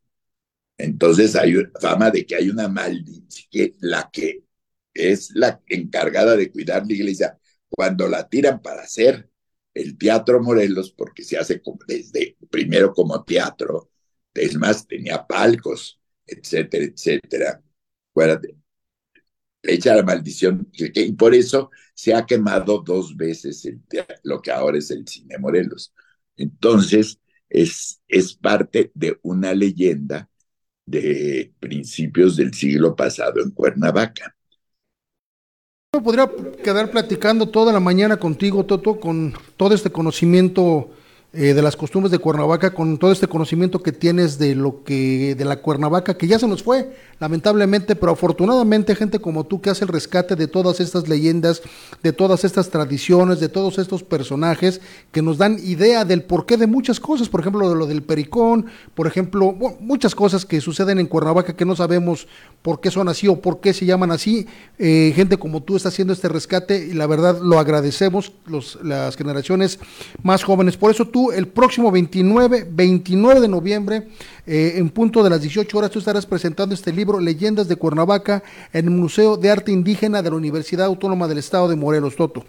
[0.77, 4.43] Entonces hay fama de que hay una maldición, que la que
[4.93, 7.37] es la encargada de cuidar la iglesia,
[7.69, 9.29] cuando la tiran para hacer
[9.73, 13.91] el Teatro Morelos, porque se hace desde primero como teatro,
[14.33, 17.63] es más, tenía palcos, etcétera, etcétera.
[18.11, 18.55] Acuérdate,
[19.63, 23.67] echa la maldición, y por eso se ha quemado dos veces
[24.23, 25.93] lo que ahora es el Cine Morelos.
[26.35, 27.19] Entonces,
[27.49, 30.29] es, es parte de una leyenda
[30.87, 34.35] de principios del siglo pasado en Cuernavaca.
[35.91, 36.29] Podría
[36.63, 40.89] quedar platicando toda la mañana contigo, Toto, con todo este conocimiento
[41.39, 45.35] eh, de las costumbres de Cuernavaca, con todo este conocimiento que tienes de lo que,
[45.35, 49.69] de la Cuernavaca, que ya se nos fue, lamentablemente, pero afortunadamente gente como tú que
[49.69, 51.61] hace el rescate de todas estas leyendas,
[52.01, 54.81] de todas estas tradiciones, de todos estos personajes
[55.11, 58.65] que nos dan idea del porqué de muchas cosas, por ejemplo, de lo del pericón,
[58.95, 62.27] por ejemplo, muchas cosas que suceden en Cuernavaca que no sabemos
[62.63, 64.47] por qué son así o por qué se llaman así.
[64.79, 69.15] Eh, gente como tú está haciendo este rescate y la verdad lo agradecemos los, las
[69.15, 69.79] generaciones
[70.23, 70.77] más jóvenes.
[70.77, 74.07] Por eso tú el próximo 29, 29 de noviembre,
[74.45, 78.43] eh, en punto de las 18 horas, tú estarás presentando este libro, Leyendas de Cuernavaca,
[78.73, 82.45] en el Museo de Arte Indígena de la Universidad Autónoma del Estado de Morelos, Toto.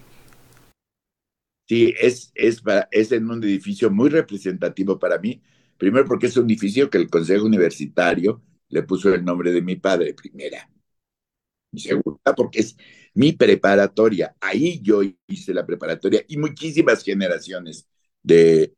[1.69, 5.43] Sí, es, es, en un edificio muy representativo para mí.
[5.77, 9.77] Primero porque es un edificio que el Consejo Universitario le puso el nombre de mi
[9.77, 10.69] padre, primera.
[11.71, 12.77] Y segunda porque es
[13.15, 14.35] mi preparatoria.
[14.41, 17.87] Ahí yo hice la preparatoria y muchísimas generaciones
[18.23, 18.75] de,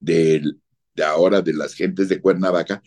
[0.00, 0.42] de,
[0.94, 2.82] de ahora de las gentes de Cuernavaca,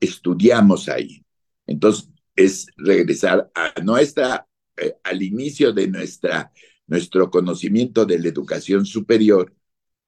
[0.00, 1.24] estudiamos ahí.
[1.66, 4.46] Entonces, es regresar a nuestra,
[4.76, 6.52] eh, al inicio de nuestra,
[6.86, 9.54] nuestro conocimiento de la educación superior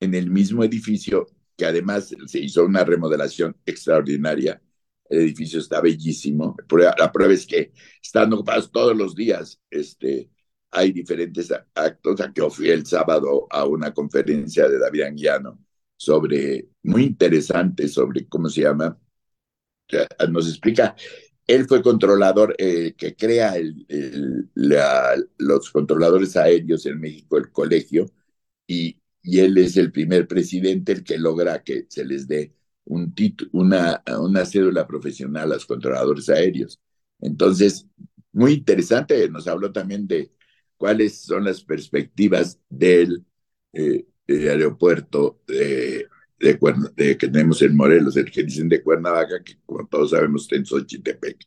[0.00, 1.26] en el mismo edificio,
[1.56, 4.60] que además se hizo una remodelación extraordinaria.
[5.08, 6.56] El edificio está bellísimo.
[6.98, 7.72] La prueba es que
[8.02, 9.60] están ocupados todos los días.
[9.70, 10.30] Este,
[10.72, 12.20] hay diferentes actos.
[12.20, 15.58] A que fui el sábado a una conferencia de David Anguiano
[15.96, 18.98] sobre, muy interesante sobre, ¿cómo se llama?
[20.30, 20.96] Nos explica,
[21.46, 23.86] él fue controlador eh, que crea el,
[25.38, 28.10] los controladores aéreos en México, el colegio,
[28.66, 32.54] y, y, él es el primer presidente el que logra que se les dé
[32.84, 33.14] un
[33.52, 36.80] una, una cédula profesional a los controladores aéreos.
[37.20, 37.86] Entonces,
[38.32, 40.32] muy interesante, nos habló también de
[40.82, 43.24] cuáles son las perspectivas del
[43.72, 46.08] eh, aeropuerto de,
[46.40, 50.56] de, que tenemos en Morelos, el que dicen de Cuernavaca, que como todos sabemos está
[50.56, 51.38] en Xochitepec.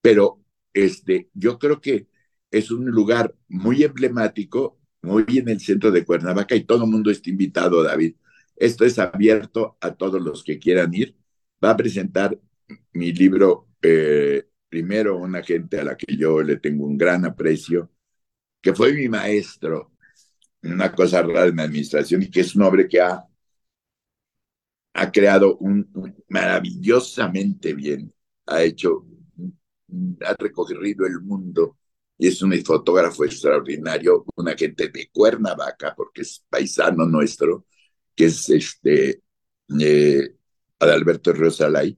[0.00, 2.06] Pero este, yo creo que
[2.52, 7.10] es un lugar muy emblemático, muy en el centro de Cuernavaca y todo el mundo
[7.10, 8.14] está invitado, David.
[8.54, 11.16] Esto es abierto a todos los que quieran ir.
[11.62, 12.38] Va a presentar
[12.92, 17.90] mi libro, eh, primero, una gente a la que yo le tengo un gran aprecio,
[18.60, 19.92] que fue mi maestro
[20.62, 23.24] una cosa rara en la administración y que es un hombre que ha,
[24.94, 25.58] ha creado
[26.28, 28.12] maravillosamente bien,
[28.46, 29.06] ha hecho,
[30.26, 31.78] ha recorrido el mundo
[32.18, 37.66] y es un fotógrafo extraordinario, una gente de Cuernavaca, porque es paisano nuestro,
[38.14, 39.22] que es este
[39.80, 40.34] eh,
[40.80, 41.96] Adalberto Rosalay,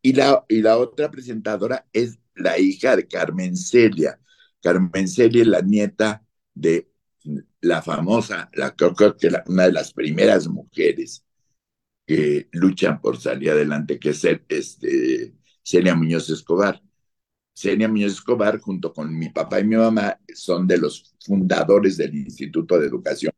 [0.00, 4.18] y la, y la otra presentadora es la hija de Carmen Celia.
[4.62, 6.90] Carmen Celia es la nieta de
[7.60, 11.24] la famosa, la, creo que una de las primeras mujeres
[12.06, 16.82] que luchan por salir adelante, que es este, Celia Muñoz Escobar.
[17.54, 22.14] Celia Muñoz Escobar, junto con mi papá y mi mamá, son de los fundadores del
[22.14, 23.32] Instituto de Educación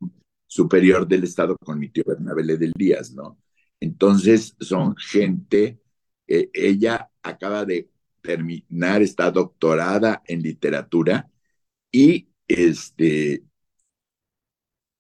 [0.47, 3.39] Superior del Estado con mi tío Bernabé del Díaz, ¿no?
[3.81, 5.81] Entonces son gente,
[6.27, 7.91] eh, ella acaba de
[8.23, 11.31] terminar, está doctorada en literatura
[11.93, 13.45] y este,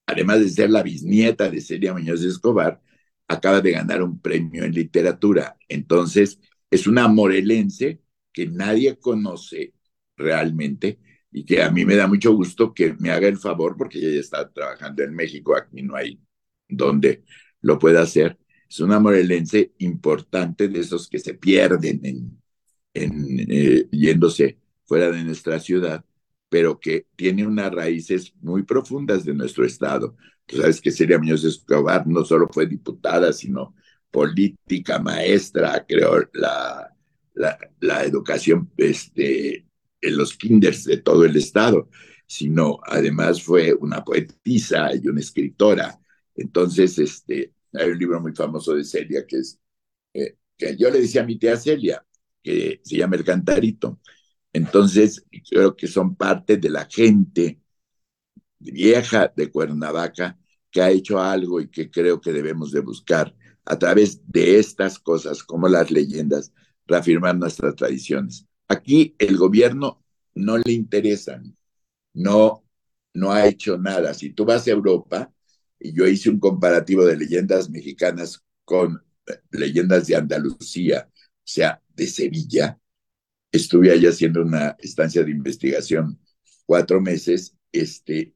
[0.07, 2.81] además de ser la bisnieta de Celia Muñoz Escobar,
[3.29, 5.57] acaba de ganar un premio en literatura.
[5.69, 8.03] Entonces, es una morelense
[8.33, 9.75] que nadie conoce
[10.17, 11.01] realmente
[11.31, 14.21] y que a mí me da mucho gusto que me haga el favor porque ella
[14.21, 16.21] está trabajando en México, aquí no hay
[16.69, 17.25] donde
[17.61, 18.39] lo pueda hacer.
[18.69, 22.42] Es una morelense importante de esos que se pierden en,
[22.95, 26.05] en eh, yéndose fuera de nuestra ciudad,
[26.49, 30.17] pero que tiene unas raíces muy profundas de nuestro estado.
[30.47, 33.75] Tú sabes que Celia Muñoz Escobar no solo fue diputada, sino
[34.11, 36.95] política, maestra, creó la,
[37.81, 39.67] la, educación este,
[40.01, 41.89] en los kinders de todo el estado,
[42.27, 45.99] sino además fue una poetisa y una escritora.
[46.35, 49.59] Entonces, este, hay un libro muy famoso de Celia que es,
[50.15, 52.05] eh, que yo le decía a mi tía Celia,
[52.43, 54.01] que se llama El Cantarito.
[54.53, 57.61] Entonces, creo que son parte de la gente
[58.59, 60.39] vieja de Cuernavaca
[60.71, 63.35] que ha hecho algo y que creo que debemos de buscar
[63.65, 66.53] a través de estas cosas, como las leyendas,
[66.87, 68.47] reafirmar nuestras tradiciones.
[68.69, 70.03] Aquí el gobierno
[70.35, 71.41] no le interesa,
[72.15, 72.65] no,
[73.15, 74.15] no ha hecho nada.
[74.15, 75.33] Si tú vas a Europa,
[75.79, 79.03] y yo hice un comparativo de leyendas mexicanas con
[79.51, 81.09] leyendas de Andalucía,
[81.45, 82.79] sea, de Sevilla,
[83.51, 86.19] estuve allá haciendo una estancia de investigación
[86.67, 88.35] cuatro meses, este,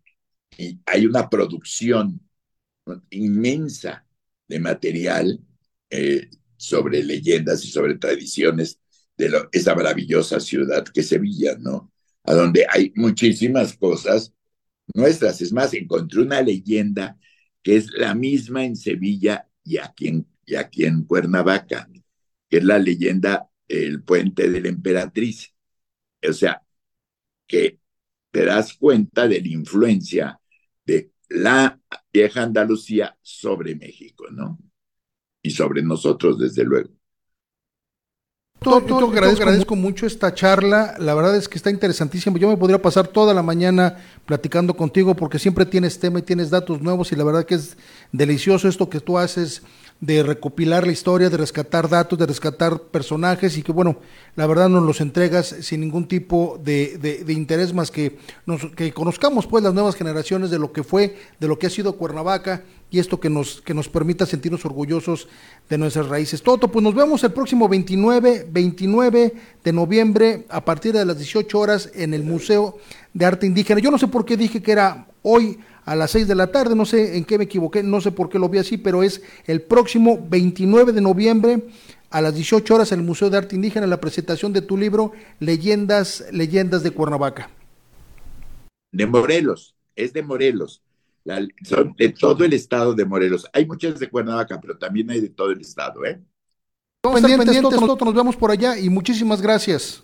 [0.59, 2.21] y hay una producción
[3.11, 4.07] inmensa
[4.49, 5.41] de material
[5.91, 8.81] eh, sobre leyendas y sobre tradiciones
[9.17, 11.93] de esa maravillosa ciudad que es Sevilla, ¿no?
[12.25, 14.33] A donde hay muchísimas cosas
[14.95, 15.41] nuestras.
[15.41, 17.19] Es más, encontré una leyenda
[17.63, 21.89] que es la misma en Sevilla y aquí en, y aquí en Cuernavaca
[22.57, 25.53] que es la leyenda El puente de la emperatriz.
[26.27, 26.63] O sea,
[27.47, 27.81] que
[28.31, 30.41] te das cuenta de la influencia
[30.87, 31.79] de la
[32.11, 34.59] vieja Andalucía sobre México, ¿no?
[35.43, 36.97] Y sobre nosotros, desde luego.
[38.65, 42.39] Yo agradezco, agradezco, mucho esta charla, la verdad es que está interesantísimo.
[42.39, 46.49] Yo me podría pasar toda la mañana platicando contigo porque siempre tienes tema y tienes
[46.49, 47.77] datos nuevos y la verdad que es
[48.13, 49.63] delicioso esto que tú haces
[50.01, 53.99] de recopilar la historia, de rescatar datos, de rescatar personajes y que bueno,
[54.35, 58.19] la verdad nos los entregas sin ningún tipo de, de, interés más que,
[58.77, 61.97] que conozcamos pues las nuevas generaciones de lo que fue, de lo que ha sido
[61.97, 65.29] Cuernavaca y esto que nos, que nos permita sentirnos orgullosos
[65.69, 66.43] de nuestras raíces.
[66.43, 69.35] Toto, pues nos vemos el próximo 29, 29
[69.65, 72.79] de noviembre a partir de las 18 horas en el Museo
[73.13, 73.81] de Arte Indígena.
[73.81, 76.77] Yo no sé por qué dije que era hoy a las 6 de la tarde,
[76.77, 79.23] no sé en qué me equivoqué, no sé por qué lo vi así, pero es
[79.47, 81.65] el próximo 29 de noviembre
[82.11, 85.13] a las 18 horas en el Museo de Arte Indígena la presentación de tu libro
[85.41, 87.51] Leyendas, Leyendas de Cuernavaca.
[88.93, 90.81] De Morelos, es de Morelos.
[91.65, 93.49] son de todo el estado de Morelos.
[93.53, 96.21] Hay muchas de Cuernavaca, pero también hay de todo el estado, ¿eh?
[97.03, 100.03] Pendientes, nosotros nos vemos por allá y muchísimas gracias.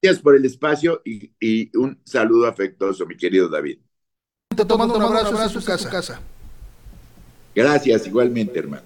[0.00, 3.78] Gracias por el espacio y, y un saludo afectuoso, mi querido David
[4.54, 6.20] te tomando un abrazo, abrazo a su casa.
[7.54, 8.82] Gracias, igualmente, hermano.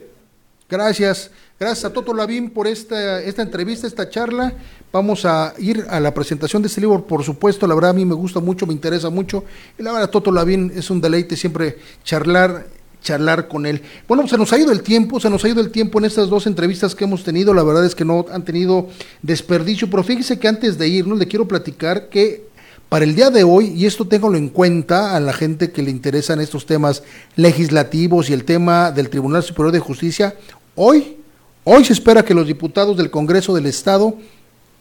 [0.68, 4.52] Gracias, gracias a Toto Lavín por esta, esta entrevista, esta charla.
[4.90, 8.04] Vamos a ir a la presentación de este libro, por supuesto, la verdad a mí
[8.04, 9.44] me gusta mucho, me interesa mucho.
[9.78, 12.66] Y la verdad, Toto Lavín es un deleite siempre charlar
[13.02, 13.82] charlar con él.
[14.06, 16.28] Bueno, se nos ha ido el tiempo, se nos ha ido el tiempo en estas
[16.28, 18.86] dos entrevistas que hemos tenido, la verdad es que no han tenido
[19.22, 22.51] desperdicio, pero fíjese que antes de irnos le quiero platicar que
[22.92, 25.90] para el día de hoy, y esto téngalo en cuenta a la gente que le
[25.90, 27.02] interesan estos temas
[27.36, 30.36] legislativos y el tema del Tribunal Superior de Justicia,
[30.74, 31.16] hoy,
[31.64, 34.14] hoy se espera que los diputados del Congreso del Estado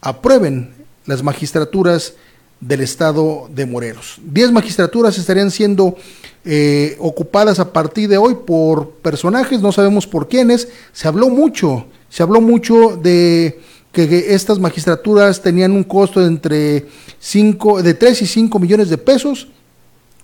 [0.01, 0.73] aprueben
[1.05, 2.15] las magistraturas
[2.59, 4.19] del estado de Morelos.
[4.21, 5.95] Diez magistraturas estarían siendo
[6.43, 10.67] eh, ocupadas a partir de hoy por personajes, no sabemos por quiénes.
[10.91, 13.61] Se habló mucho, se habló mucho de
[13.91, 16.85] que estas magistraturas tenían un costo de entre
[17.19, 19.47] cinco, de 3 y 5 millones de pesos.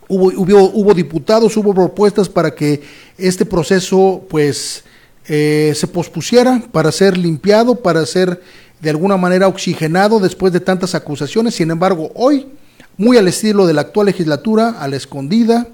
[0.07, 2.81] Hubo, hubo, hubo diputados, hubo propuestas para que
[3.17, 4.83] este proceso pues
[5.27, 8.41] eh, se pospusiera para ser limpiado, para ser
[8.79, 11.55] de alguna manera oxigenado después de tantas acusaciones.
[11.55, 12.47] Sin embargo, hoy,
[12.95, 15.67] muy al estilo de la actual legislatura, a la escondida,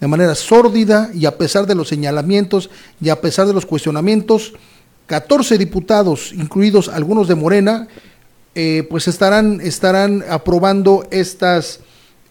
[0.00, 2.70] de manera sórdida y a pesar de los señalamientos
[3.00, 4.54] y a pesar de los cuestionamientos,
[5.08, 7.88] 14 diputados, incluidos algunos de Morena,
[8.54, 11.80] eh, pues estarán, estarán aprobando estas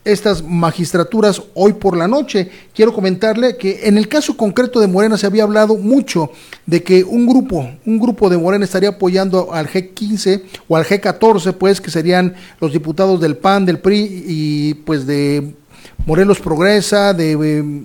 [0.05, 2.49] estas magistraturas hoy por la noche.
[2.73, 6.31] Quiero comentarle que en el caso concreto de Morena se había hablado mucho
[6.65, 11.53] de que un grupo, un grupo de Morena estaría apoyando al G15 o al G14,
[11.55, 15.53] pues que serían los diputados del PAN, del PRI y pues de
[16.07, 17.33] Morelos Progresa, de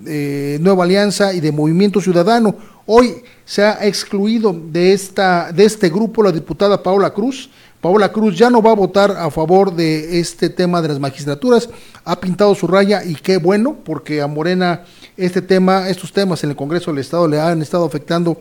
[0.06, 2.54] eh, Nueva Alianza y de Movimiento Ciudadano.
[2.86, 7.50] Hoy se ha excluido de, esta, de este grupo la diputada Paula Cruz,
[7.80, 11.68] Paola Cruz ya no va a votar a favor de este tema de las magistraturas,
[12.04, 14.84] ha pintado su raya y qué bueno, porque a Morena
[15.16, 18.40] este tema, estos temas en el Congreso del Estado le han estado afectando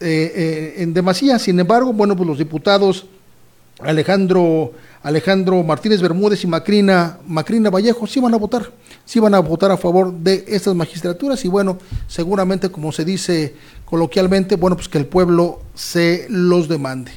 [0.00, 1.38] eh, eh, en demasía.
[1.38, 3.06] Sin embargo, bueno, pues los diputados
[3.80, 4.72] Alejandro
[5.02, 8.72] Alejandro Martínez Bermúdez y Macrina, Macrina Vallejo sí van a votar,
[9.04, 13.54] sí van a votar a favor de estas magistraturas y bueno, seguramente como se dice
[13.84, 17.12] coloquialmente, bueno, pues que el pueblo se los demande.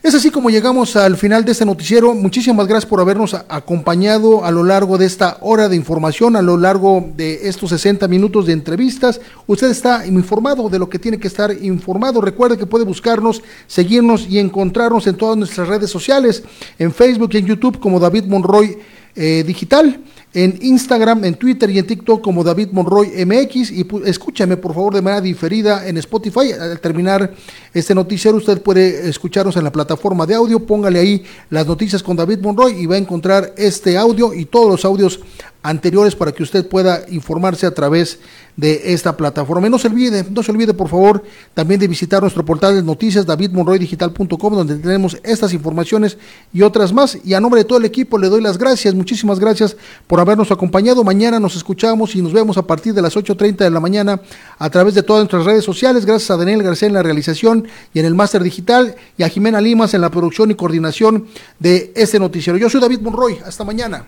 [0.00, 2.14] Es así como llegamos al final de este noticiero.
[2.14, 6.56] Muchísimas gracias por habernos acompañado a lo largo de esta hora de información, a lo
[6.56, 9.20] largo de estos 60 minutos de entrevistas.
[9.48, 12.20] Usted está informado de lo que tiene que estar informado.
[12.20, 16.44] Recuerde que puede buscarnos, seguirnos y encontrarnos en todas nuestras redes sociales,
[16.78, 18.78] en Facebook y en YouTube como David Monroy
[19.16, 20.00] eh, Digital
[20.44, 24.94] en Instagram, en Twitter y en TikTok como David Monroy MX y escúchame por favor
[24.94, 26.52] de manera diferida en Spotify.
[26.52, 27.34] Al terminar
[27.74, 32.16] este noticiero usted puede escucharnos en la plataforma de audio, póngale ahí las noticias con
[32.16, 35.18] David Monroy y va a encontrar este audio y todos los audios
[35.62, 38.18] anteriores para que usted pueda informarse a través
[38.56, 39.68] de esta plataforma.
[39.68, 41.22] No se olvide, no se olvide por favor
[41.54, 46.18] también de visitar nuestro portal de noticias davidmonroydigital.com donde tenemos estas informaciones
[46.52, 47.18] y otras más.
[47.24, 50.50] Y a nombre de todo el equipo le doy las gracias, muchísimas gracias por habernos
[50.50, 51.04] acompañado.
[51.04, 54.20] Mañana nos escuchamos y nos vemos a partir de las 8.30 de la mañana
[54.58, 56.04] a través de todas nuestras redes sociales.
[56.04, 59.60] Gracias a Daniel García en la realización y en el máster digital y a Jimena
[59.60, 61.26] Limas en la producción y coordinación
[61.58, 62.58] de este noticiero.
[62.58, 64.04] Yo soy David Monroy, hasta mañana.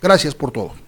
[0.00, 0.87] Gracias por todo.